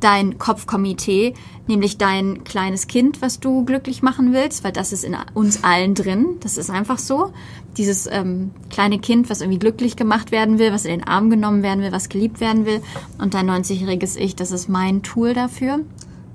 dein 0.00 0.38
Kopfkomitee, 0.38 1.34
nämlich 1.66 1.98
dein 1.98 2.44
kleines 2.44 2.86
Kind, 2.86 3.22
was 3.22 3.40
du 3.40 3.64
glücklich 3.64 4.02
machen 4.02 4.32
willst, 4.32 4.62
weil 4.62 4.72
das 4.72 4.92
ist 4.92 5.04
in 5.04 5.16
uns 5.34 5.64
allen 5.64 5.94
drin. 5.94 6.36
Das 6.40 6.56
ist 6.56 6.70
einfach 6.70 6.98
so. 6.98 7.32
Dieses 7.76 8.06
ähm, 8.10 8.50
kleine 8.70 8.98
Kind, 8.98 9.30
was 9.30 9.40
irgendwie 9.40 9.58
glücklich 9.58 9.96
gemacht 9.96 10.32
werden 10.32 10.58
will, 10.58 10.72
was 10.72 10.84
in 10.84 10.92
den 10.92 11.08
Arm 11.08 11.30
genommen 11.30 11.62
werden 11.62 11.82
will, 11.82 11.92
was 11.92 12.08
geliebt 12.08 12.40
werden 12.40 12.66
will. 12.66 12.82
Und 13.18 13.34
dein 13.34 13.50
90-jähriges 13.50 14.16
Ich, 14.16 14.36
das 14.36 14.50
ist 14.50 14.68
mein 14.68 15.02
Tool 15.02 15.34
dafür. 15.34 15.80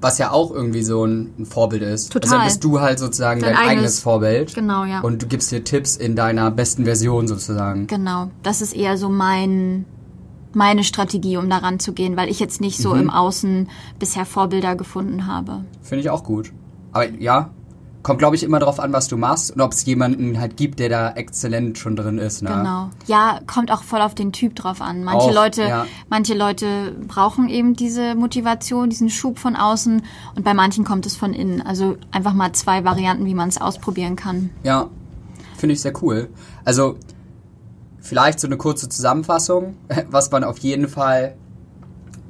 Was 0.02 0.18
ja 0.18 0.32
auch 0.32 0.52
irgendwie 0.52 0.84
so 0.84 1.06
ein, 1.06 1.34
ein 1.40 1.46
Vorbild 1.46 1.84
ist. 1.84 2.12
Total. 2.12 2.24
Also 2.24 2.36
dann 2.36 2.46
bist 2.46 2.64
du 2.64 2.82
halt 2.82 3.00
sozusagen 3.00 3.40
dein, 3.40 3.54
dein 3.54 3.58
eigenes, 3.58 3.78
eigenes 3.78 4.00
Vorbild. 4.00 4.56
Genau, 4.56 4.84
ja. 4.84 5.02
Und 5.02 5.22
du 5.22 5.28
gibst 5.28 5.52
dir 5.52 5.64
Tipps 5.64 5.96
in 5.96 6.16
deiner 6.16 6.52
besten 6.52 6.86
Version 6.86 7.28
sozusagen. 7.28 7.88
Genau. 7.88 8.32
Das 8.42 8.62
ist 8.62 8.76
eher 8.76 8.98
so 8.98 9.10
mein 9.10 9.86
meine 10.54 10.84
Strategie, 10.84 11.38
um 11.38 11.50
daran 11.50 11.80
zu 11.80 11.94
gehen, 11.94 12.18
weil 12.18 12.30
ich 12.30 12.40
jetzt 12.40 12.60
nicht 12.60 12.78
so 12.78 12.94
mhm. 12.94 13.02
im 13.02 13.10
Außen 13.10 13.70
bisher 14.00 14.26
Vorbilder 14.26 14.76
gefunden 14.76 15.28
habe. 15.28 15.64
Finde 15.82 16.02
ich 16.02 16.10
auch 16.10 16.24
gut. 16.24 16.52
Aber 16.92 17.10
ja, 17.10 17.52
kommt 18.04 18.20
glaube 18.20 18.36
ich 18.36 18.44
immer 18.44 18.60
darauf 18.60 18.80
an, 18.80 18.94
was 18.94 19.08
du 19.08 19.18
machst 19.18 19.52
und 19.52 19.62
ob 19.62 19.74
es 19.74 19.86
jemanden 19.86 20.40
halt 20.40 20.58
gibt, 20.58 20.80
der 20.80 20.90
da 20.90 21.12
exzellent 21.12 21.78
schon 21.78 21.96
drin 21.96 22.18
ist. 22.18 22.42
Ne? 22.42 22.50
Genau. 22.50 22.90
Ja, 23.08 23.40
kommt 23.46 23.72
auch 23.72 23.84
voll 23.84 24.02
auf 24.02 24.16
den 24.16 24.32
Typ 24.32 24.56
drauf 24.56 24.82
an. 24.82 25.04
Manche 25.04 25.28
auch, 25.28 25.34
Leute, 25.34 25.64
ja. 25.64 25.86
manche 26.10 26.34
Leute 26.34 26.96
brauchen 27.08 27.50
eben 27.50 27.76
diese 27.76 28.16
Motivation, 28.16 28.90
diesen 28.90 29.10
Schub 29.10 29.40
von 29.40 29.56
außen 29.56 30.04
und 30.36 30.44
bei 30.44 30.54
manchen 30.54 30.84
kommt 30.84 31.06
es 31.06 31.16
von 31.16 31.34
innen. 31.34 31.62
Also 31.62 31.98
einfach 32.12 32.34
mal 32.34 32.52
zwei 32.54 32.84
Varianten, 32.84 33.26
wie 33.26 33.36
man 33.36 33.50
es 33.50 33.60
ausprobieren 33.60 34.16
kann. 34.16 34.50
Ja, 34.64 34.90
finde 35.58 35.74
ich 35.74 35.82
sehr 35.82 35.94
cool. 36.02 36.30
Also 36.66 36.98
vielleicht 38.00 38.40
so 38.40 38.48
eine 38.48 38.58
kurze 38.58 38.90
Zusammenfassung, 38.90 39.76
was 40.10 40.32
man 40.32 40.44
auf 40.44 40.58
jeden 40.60 40.88
Fall, 40.88 41.36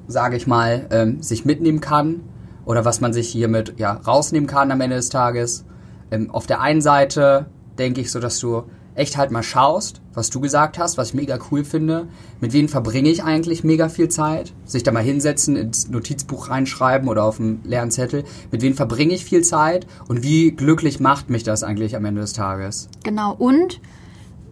sage 0.07 0.35
ich 0.35 0.47
mal, 0.47 0.87
ähm, 0.91 1.21
sich 1.21 1.45
mitnehmen 1.45 1.79
kann 1.79 2.21
oder 2.65 2.85
was 2.85 3.01
man 3.01 3.13
sich 3.13 3.29
hiermit 3.29 3.75
ja, 3.77 3.93
rausnehmen 3.93 4.47
kann 4.47 4.71
am 4.71 4.81
Ende 4.81 4.95
des 4.95 5.09
Tages. 5.09 5.65
Ähm, 6.11 6.29
auf 6.29 6.47
der 6.47 6.61
einen 6.61 6.81
Seite 6.81 7.47
denke 7.77 8.01
ich 8.01 8.11
so, 8.11 8.19
dass 8.19 8.39
du 8.39 8.63
echt 8.95 9.17
halt 9.17 9.31
mal 9.31 9.43
schaust, 9.43 10.01
was 10.13 10.29
du 10.29 10.41
gesagt 10.41 10.77
hast, 10.77 10.97
was 10.97 11.09
ich 11.09 11.13
mega 11.13 11.39
cool 11.49 11.63
finde. 11.63 12.07
Mit 12.39 12.53
wem 12.53 12.67
verbringe 12.67 13.09
ich 13.09 13.23
eigentlich 13.23 13.63
mega 13.63 13.89
viel 13.89 14.09
Zeit? 14.09 14.53
Sich 14.65 14.83
da 14.83 14.91
mal 14.91 15.03
hinsetzen, 15.03 15.55
ins 15.55 15.89
Notizbuch 15.89 16.49
reinschreiben 16.49 17.07
oder 17.07 17.23
auf 17.23 17.37
dem 17.37 17.61
leeren 17.63 17.91
Zettel. 17.91 18.25
Mit 18.51 18.61
wem 18.61 18.73
verbringe 18.73 19.13
ich 19.13 19.23
viel 19.23 19.43
Zeit 19.43 19.87
und 20.07 20.23
wie 20.23 20.51
glücklich 20.51 20.99
macht 20.99 21.29
mich 21.29 21.43
das 21.43 21.63
eigentlich 21.63 21.95
am 21.95 22.05
Ende 22.05 22.21
des 22.21 22.33
Tages? 22.33 22.89
Genau. 23.03 23.33
Und 23.33 23.79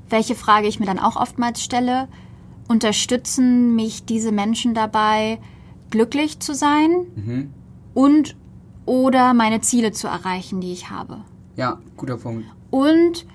welche 0.10 0.36
Frage 0.36 0.68
ich 0.68 0.80
mir 0.80 0.86
dann 0.86 1.00
auch 1.00 1.18
oftmals 1.18 1.62
stelle, 1.62 2.08
unterstützen 2.68 3.76
mich 3.76 4.06
diese 4.06 4.32
Menschen 4.32 4.74
dabei, 4.74 5.40
glücklich 5.90 6.40
zu 6.40 6.54
sein 6.54 6.90
mhm. 7.16 7.54
Und 7.94 8.36
oder 8.86 9.34
meine 9.34 9.62
Ziele 9.62 9.92
zu 9.92 10.08
erreichen, 10.08 10.62
die 10.62 10.72
ich 10.72 10.90
habe. 10.90 11.20
Ja, 11.56 11.80
guter 11.98 12.18
Punkt. 12.18 12.46
Und 12.72 13.26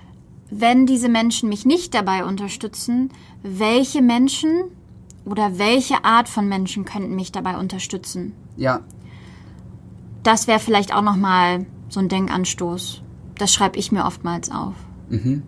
wenn 0.49 0.85
diese 0.85 1.09
Menschen 1.09 1.49
mich 1.49 1.65
nicht 1.65 1.93
dabei 1.93 2.25
unterstützen, 2.25 3.09
welche 3.41 4.01
Menschen 4.01 4.65
oder 5.25 5.57
welche 5.57 6.03
Art 6.03 6.29
von 6.29 6.47
Menschen 6.47 6.85
könnten 6.85 7.15
mich 7.15 7.31
dabei 7.31 7.57
unterstützen? 7.57 8.33
Ja. 8.57 8.81
Das 10.23 10.47
wäre 10.47 10.59
vielleicht 10.59 10.93
auch 10.93 11.01
noch 11.01 11.15
mal 11.15 11.65
so 11.89 11.99
ein 11.99 12.09
Denkanstoß. 12.09 13.01
Das 13.37 13.53
schreibe 13.53 13.77
ich 13.77 13.91
mir 13.91 14.05
oftmals 14.05 14.51
auf. 14.51 14.75
Mhm. 15.09 15.43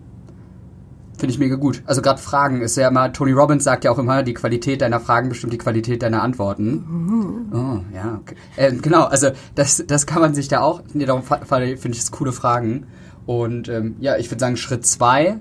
Finde 1.18 1.32
ich 1.32 1.38
mega 1.40 1.56
gut. 1.56 1.82
Also 1.84 2.00
gerade 2.00 2.20
Fragen 2.20 2.62
ist 2.62 2.76
ja 2.76 2.88
immer, 2.88 3.12
Tony 3.12 3.32
Robbins 3.32 3.64
sagt 3.64 3.84
ja 3.84 3.90
auch 3.90 3.98
immer, 3.98 4.22
die 4.22 4.34
Qualität 4.34 4.82
deiner 4.82 5.00
Fragen 5.00 5.28
bestimmt 5.28 5.52
die 5.52 5.58
Qualität 5.58 6.02
deiner 6.02 6.22
Antworten. 6.22 6.84
Mhm. 6.88 7.52
Oh, 7.52 7.80
ja, 7.92 8.20
okay. 8.20 8.36
Äh, 8.56 8.72
genau, 8.74 9.04
also 9.04 9.30
das, 9.56 9.82
das 9.84 10.06
kann 10.06 10.22
man 10.22 10.34
sich 10.34 10.46
da 10.46 10.60
auch, 10.60 10.80
nee, 10.94 11.06
darum 11.06 11.22
finde 11.24 11.90
ich 11.90 11.98
das 11.98 12.12
coole 12.12 12.30
Fragen. 12.30 12.86
Und 13.26 13.68
ähm, 13.68 13.96
ja, 13.98 14.16
ich 14.16 14.30
würde 14.30 14.40
sagen, 14.40 14.56
Schritt 14.56 14.86
zwei 14.86 15.38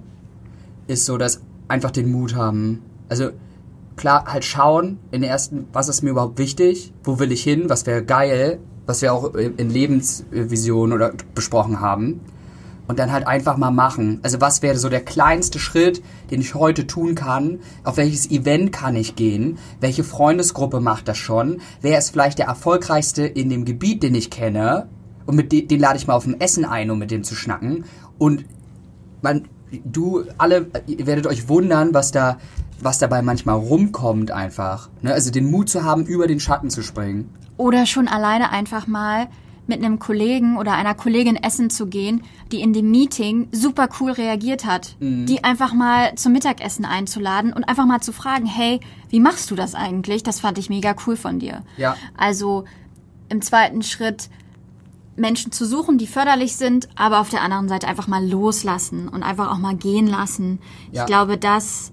ist 0.88 1.06
so, 1.06 1.18
dass 1.18 1.42
einfach 1.68 1.92
den 1.92 2.12
Mut 2.12 2.36
haben. 2.36 2.82
Also 3.08 3.30
klar, 3.98 4.26
halt 4.26 4.46
schauen 4.46 4.98
in 5.12 5.22
der 5.22 5.30
ersten, 5.30 5.68
was 5.74 5.90
ist 5.90 6.02
mir 6.02 6.10
überhaupt 6.10 6.40
wichtig, 6.40 6.92
wo 7.04 7.20
will 7.20 7.32
ich 7.32 7.44
hin, 7.44 7.70
was 7.70 7.86
wäre 7.86 8.04
geil, 8.04 8.60
was 8.88 9.02
wir 9.02 9.14
auch 9.14 9.36
in 9.36 9.70
Lebensvision 9.70 10.92
oder 10.92 11.14
besprochen 11.36 11.82
haben. 11.82 12.22
Und 12.88 13.00
dann 13.00 13.12
halt 13.12 13.28
einfach 13.28 13.58
mal 13.58 13.72
machen. 13.72 14.20
Also 14.24 14.40
was 14.40 14.62
wäre 14.62 14.78
so 14.78 14.88
der 14.88 15.04
kleinste 15.04 15.60
Schritt, 15.60 16.02
den 16.32 16.40
ich 16.40 16.56
heute 16.56 16.88
tun 16.88 17.16
kann? 17.16 17.60
Auf 17.84 17.98
welches 17.98 18.32
Event 18.32 18.72
kann 18.72 18.96
ich 18.96 19.16
gehen? 19.16 19.58
Welche 19.82 20.06
Freundesgruppe 20.06 20.80
macht 20.80 21.08
das 21.08 21.18
schon? 21.18 21.60
Wer 21.82 21.98
ist 21.98 22.12
vielleicht 22.12 22.40
der 22.40 22.48
erfolgreichste 22.48 23.26
in 23.26 23.50
dem 23.50 23.66
Gebiet, 23.66 24.04
den 24.04 24.16
ich 24.16 24.30
kenne? 24.30 24.88
Und 25.26 25.36
mit 25.36 25.52
dem, 25.52 25.68
den 25.68 25.82
lade 25.82 25.98
ich 25.98 26.08
mal 26.08 26.16
auf 26.16 26.26
ein 26.26 26.40
Essen 26.40 26.64
ein, 26.64 26.90
um 26.90 26.98
mit 26.98 27.12
dem 27.12 27.26
zu 27.26 27.36
schnacken. 27.36 27.84
Und 28.18 28.46
man, 29.22 29.50
du 29.84 30.24
alle, 30.38 30.68
ihr 30.88 31.06
werdet 31.06 31.28
euch 31.28 31.50
wundern, 31.50 31.94
was 31.94 32.12
da, 32.12 32.38
was 32.80 33.00
dabei 33.00 33.22
manchmal 33.22 33.58
rumkommt 33.58 34.32
einfach. 34.32 34.90
Ne? 35.02 35.14
Also 35.14 35.30
den 35.30 35.52
Mut 35.52 35.70
zu 35.70 35.84
haben, 35.84 36.06
über 36.06 36.28
den 36.28 36.40
Schatten 36.40 36.70
zu 36.70 36.82
springen. 36.82 37.34
Oder 37.58 37.86
schon 37.86 38.08
alleine 38.08 38.52
einfach 38.52 38.88
mal 38.88 39.28
mit 39.68 39.84
einem 39.84 40.00
Kollegen 40.00 40.58
oder 40.58 40.74
einer 40.74 40.94
Kollegin 40.94 41.36
essen 41.36 41.70
zu 41.70 41.88
gehen, 41.88 42.24
die 42.52 42.62
in 42.62 42.74
dem 42.74 42.90
Meeting 42.90 43.48
super 43.52 43.90
cool 44.00 44.12
reagiert 44.12 44.66
hat. 44.66 44.96
Die 45.00 45.44
einfach 45.44 45.74
mal 45.74 46.16
zum 46.16 46.34
Mittagessen 46.34 46.86
einzuladen 46.86 47.54
und 47.54 47.64
einfach 47.66 47.86
mal 47.86 48.02
zu 48.02 48.14
fragen, 48.14 48.46
hey, 48.46 48.80
wie 49.10 49.20
machst 49.20 49.52
du 49.52 49.56
das 49.56 49.76
eigentlich? 49.76 50.24
Das 50.24 50.40
fand 50.40 50.58
ich 50.58 50.70
mega 50.70 50.96
cool 51.06 51.16
von 51.16 51.40
dir. 51.40 51.64
Ja. 51.78 51.96
Also 52.16 52.66
im 53.30 53.42
zweiten 53.42 53.82
Schritt 53.82 54.30
Menschen 55.18 55.52
zu 55.52 55.66
suchen, 55.66 55.98
die 55.98 56.08
förderlich 56.08 56.56
sind, 56.56 56.88
aber 56.96 57.20
auf 57.20 57.30
der 57.30 57.42
anderen 57.42 57.68
Seite 57.68 57.88
einfach 57.88 58.08
mal 58.08 58.26
loslassen 58.26 59.10
und 59.10 59.24
einfach 59.24 59.52
auch 59.52 59.58
mal 59.58 59.76
gehen 59.76 60.08
lassen. 60.08 60.60
Ja. 60.92 61.02
Ich 61.02 61.08
glaube, 61.08 61.38
das 61.38 61.92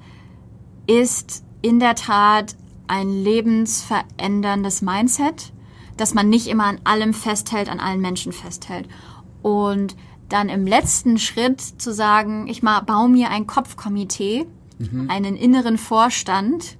ist 0.86 1.42
in 1.62 1.80
der 1.80 1.94
Tat 1.94 2.54
ein 2.86 3.08
lebensveränderndes 3.08 4.82
Mindset, 4.82 5.53
dass 5.96 6.14
man 6.14 6.28
nicht 6.28 6.46
immer 6.46 6.64
an 6.64 6.80
allem 6.84 7.14
festhält, 7.14 7.68
an 7.68 7.80
allen 7.80 8.00
Menschen 8.00 8.32
festhält. 8.32 8.88
Und 9.42 9.96
dann 10.28 10.48
im 10.48 10.66
letzten 10.66 11.18
Schritt 11.18 11.60
zu 11.60 11.92
sagen, 11.92 12.46
ich 12.48 12.62
mal 12.62 12.80
baue 12.80 13.08
mir 13.08 13.30
ein 13.30 13.46
Kopfkomitee, 13.46 14.46
einen 15.08 15.36
inneren 15.36 15.78
Vorstand. 15.78 16.76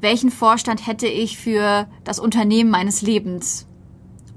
Welchen 0.00 0.30
Vorstand 0.30 0.86
hätte 0.86 1.06
ich 1.06 1.38
für 1.38 1.86
das 2.04 2.18
Unternehmen 2.18 2.70
meines 2.70 3.02
Lebens? 3.02 3.66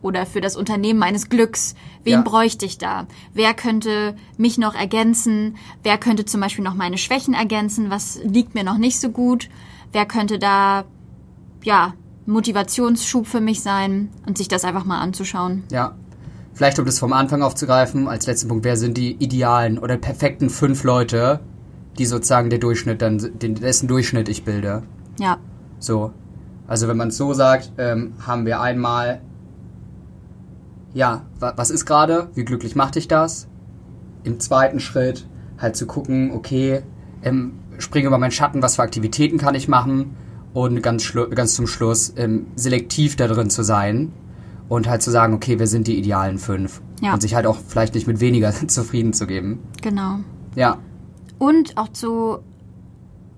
Oder 0.02 0.26
für 0.26 0.42
das 0.42 0.56
Unternehmen 0.56 0.98
meines 1.00 1.30
Glücks? 1.30 1.76
Wen 2.04 2.14
Ja. 2.14 2.22
bräuchte 2.22 2.66
ich 2.66 2.78
da? 2.80 3.06
Wer 3.34 3.54
könnte 3.54 4.16
mich 4.38 4.58
noch 4.58 4.74
ergänzen? 4.74 5.58
Wer 5.84 5.98
könnte 6.00 6.26
zum 6.26 6.42
Beispiel 6.42 6.64
noch 6.64 6.74
meine 6.74 6.98
Schwächen 6.98 7.34
ergänzen? 7.36 7.90
Was 7.92 8.20
liegt 8.24 8.56
mir 8.56 8.64
noch 8.64 8.78
nicht 8.80 9.00
so 9.00 9.10
gut? 9.10 9.50
Wer 9.92 10.06
könnte 10.06 10.40
da, 10.40 10.86
ja, 11.64 11.94
Motivationsschub 12.32 13.28
für 13.28 13.42
mich 13.42 13.62
sein 13.62 14.10
und 14.26 14.38
sich 14.38 14.48
das 14.48 14.64
einfach 14.66 14.86
mal 14.86 15.00
anzuschauen? 15.00 15.64
Ja. 15.72 15.96
Vielleicht, 16.54 16.80
um 16.80 16.86
das 16.86 17.00
vom 17.00 17.14
Anfang 17.14 17.42
aufzugreifen, 17.42 18.08
als 18.08 18.28
letzten 18.28 18.50
Punkt, 18.50 18.66
wer 18.66 18.76
sind 18.76 18.98
die 18.98 19.14
idealen 19.14 19.80
oder 19.80 19.98
perfekten 19.98 20.50
fünf 20.50 20.84
Leute, 20.84 21.40
die 21.98 22.06
sozusagen 22.06 22.50
der 22.50 22.60
Durchschnitt 22.60 23.02
dann, 23.02 23.40
den, 23.40 23.56
dessen 23.56 23.88
Durchschnitt 23.88 24.28
ich 24.28 24.44
bilde? 24.44 24.84
Ja, 25.18 25.38
So. 25.80 26.12
Also 26.68 26.88
wenn 26.88 26.96
man 26.96 27.10
es 27.10 27.18
so 27.18 27.34
sagt, 27.34 27.74
ähm, 27.78 28.14
haben 28.26 28.46
wir 28.46 28.62
einmal, 28.62 29.22
ja, 30.94 31.24
wa 31.40 31.54
was 31.58 31.70
ist 31.70 31.86
gerade? 31.86 32.30
Wie 32.34 32.46
glücklich 32.46 32.76
macht 32.76 32.96
dich 32.96 33.08
das? 33.10 33.48
Im 34.24 34.40
zweiten 34.40 34.80
Schritt 34.80 35.28
halt 35.58 35.76
zu 35.76 35.86
gucken, 35.86 36.32
okay, 36.32 36.84
ähm, 37.24 37.60
springe 37.78 38.08
über 38.08 38.18
meinen 38.18 38.32
Schatten, 38.32 38.62
was 38.62 38.76
für 38.76 38.84
Aktivitäten 38.84 39.38
kann 39.38 39.56
ich 39.56 39.68
machen? 39.68 40.16
Und 40.54 40.82
ganz, 40.84 41.14
ganz 41.34 41.54
zum 41.54 41.66
Schluss 41.68 42.14
ähm, 42.18 42.48
selektiv 42.56 43.16
da 43.16 43.28
drin 43.28 43.50
zu 43.50 43.64
sein 43.64 44.12
und 44.68 44.88
halt 44.90 45.02
zu 45.02 45.12
sagen, 45.12 45.34
okay, 45.34 45.60
wir 45.60 45.68
sind 45.68 45.88
die 45.88 45.98
idealen 45.98 46.38
fünf. 46.38 46.82
Ja. 47.02 47.14
Und 47.14 47.22
sich 47.22 47.36
halt 47.36 47.46
auch 47.46 47.58
vielleicht 47.68 47.96
nicht 47.96 48.08
mit 48.08 48.20
weniger 48.20 48.52
zufrieden 48.68 49.14
zu 49.14 49.28
geben. 49.28 49.60
genau. 49.82 50.20
Ja, 50.56 50.80
Und 51.40 51.78
auch 51.78 51.88
zu 51.88 52.40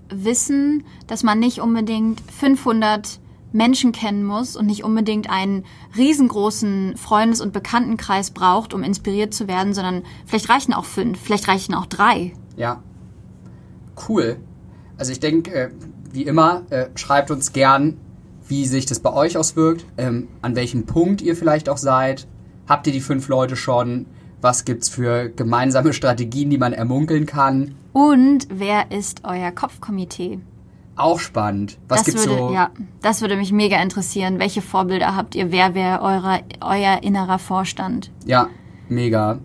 wissen, 0.10 0.84
dass 1.06 1.22
man 1.22 1.40
nicht 1.40 1.60
unbedingt 1.62 2.22
500 2.22 3.20
Menschen 3.52 3.92
kennen 3.92 4.26
muss 4.26 4.56
und 4.56 4.66
nicht 4.66 4.84
unbedingt 4.84 5.30
einen 5.30 5.64
riesengroßen 5.96 6.98
Freundes- 6.98 7.40
und 7.40 7.54
Bekanntenkreis 7.54 8.32
braucht, 8.32 8.74
um 8.74 8.82
inspiriert 8.82 9.34
zu 9.36 9.48
werden, 9.48 9.76
sondern 9.76 10.02
vielleicht 10.26 10.50
reichen 10.50 10.74
auch 10.74 10.86
fünf, 10.86 11.20
vielleicht 11.20 11.48
reichen 11.48 11.76
auch 11.76 11.86
drei. 11.86 12.34
Ja. 12.58 12.82
Cool. 14.10 14.38
Also 14.98 15.12
ich 15.12 15.20
denke, 15.20 15.52
äh, 15.54 15.70
wie 16.14 16.24
immer, 16.24 16.64
äh, 16.70 16.86
schreibt 16.96 17.32
uns 17.32 17.54
gern, 17.54 17.98
wie 18.48 18.66
sich 18.66 18.86
das 18.86 19.00
bei 19.00 19.12
euch 19.12 19.38
auswirkt, 19.38 19.86
ähm, 19.98 20.28
an 20.42 20.56
welchem 20.56 20.86
Punkt 20.86 21.22
ihr 21.22 21.36
vielleicht 21.36 21.70
auch 21.70 21.78
seid. 21.78 22.28
Habt 22.68 22.88
ihr 22.88 22.94
die 22.94 23.02
fünf 23.02 23.28
Leute 23.28 23.56
schon? 23.56 24.06
Was 24.42 24.66
gibt's 24.66 24.90
für 24.90 25.30
gemeinsame 25.30 25.94
Strategien, 25.94 26.50
die 26.50 26.58
man 26.58 26.74
ermunkeln 26.74 27.26
kann? 27.26 27.76
Und 27.94 28.48
wer 28.52 28.92
ist 28.92 29.22
euer 29.24 29.52
Kopfkomitee? 29.52 30.40
Auch 30.96 31.20
spannend. 31.20 31.80
Was 31.88 32.00
das 32.00 32.06
gibt's 32.06 32.28
würde, 32.28 32.40
so? 32.40 32.54
ja, 32.54 32.70
das 33.02 33.22
würde 33.22 33.36
mich 33.36 33.52
mega 33.52 33.82
interessieren. 33.82 34.40
Welche 34.40 34.62
Vorbilder 34.62 35.16
habt 35.16 35.34
ihr? 35.34 35.52
Wer 35.52 35.74
wäre 35.74 36.02
eure, 36.02 36.42
euer 36.62 37.02
innerer 37.02 37.40
Vorstand? 37.40 38.12
Ja, 38.26 38.50
mega. 38.90 39.40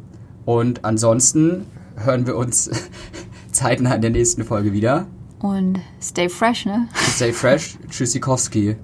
Und 0.45 0.85
ansonsten 0.85 1.67
hören 1.97 2.27
wir 2.27 2.37
uns 2.37 2.71
zeitnah 3.53 3.95
in 3.95 4.03
der 4.03 4.11
nächsten 4.11 4.45
Folge 4.45 4.73
wieder. 4.73 5.07
Und 5.41 5.81
stay 6.01 6.29
fresh, 6.29 6.67
ne? 6.67 6.89
Stay 7.15 7.33
fresh. 7.33 7.79
Tschüssikowski. 7.89 8.77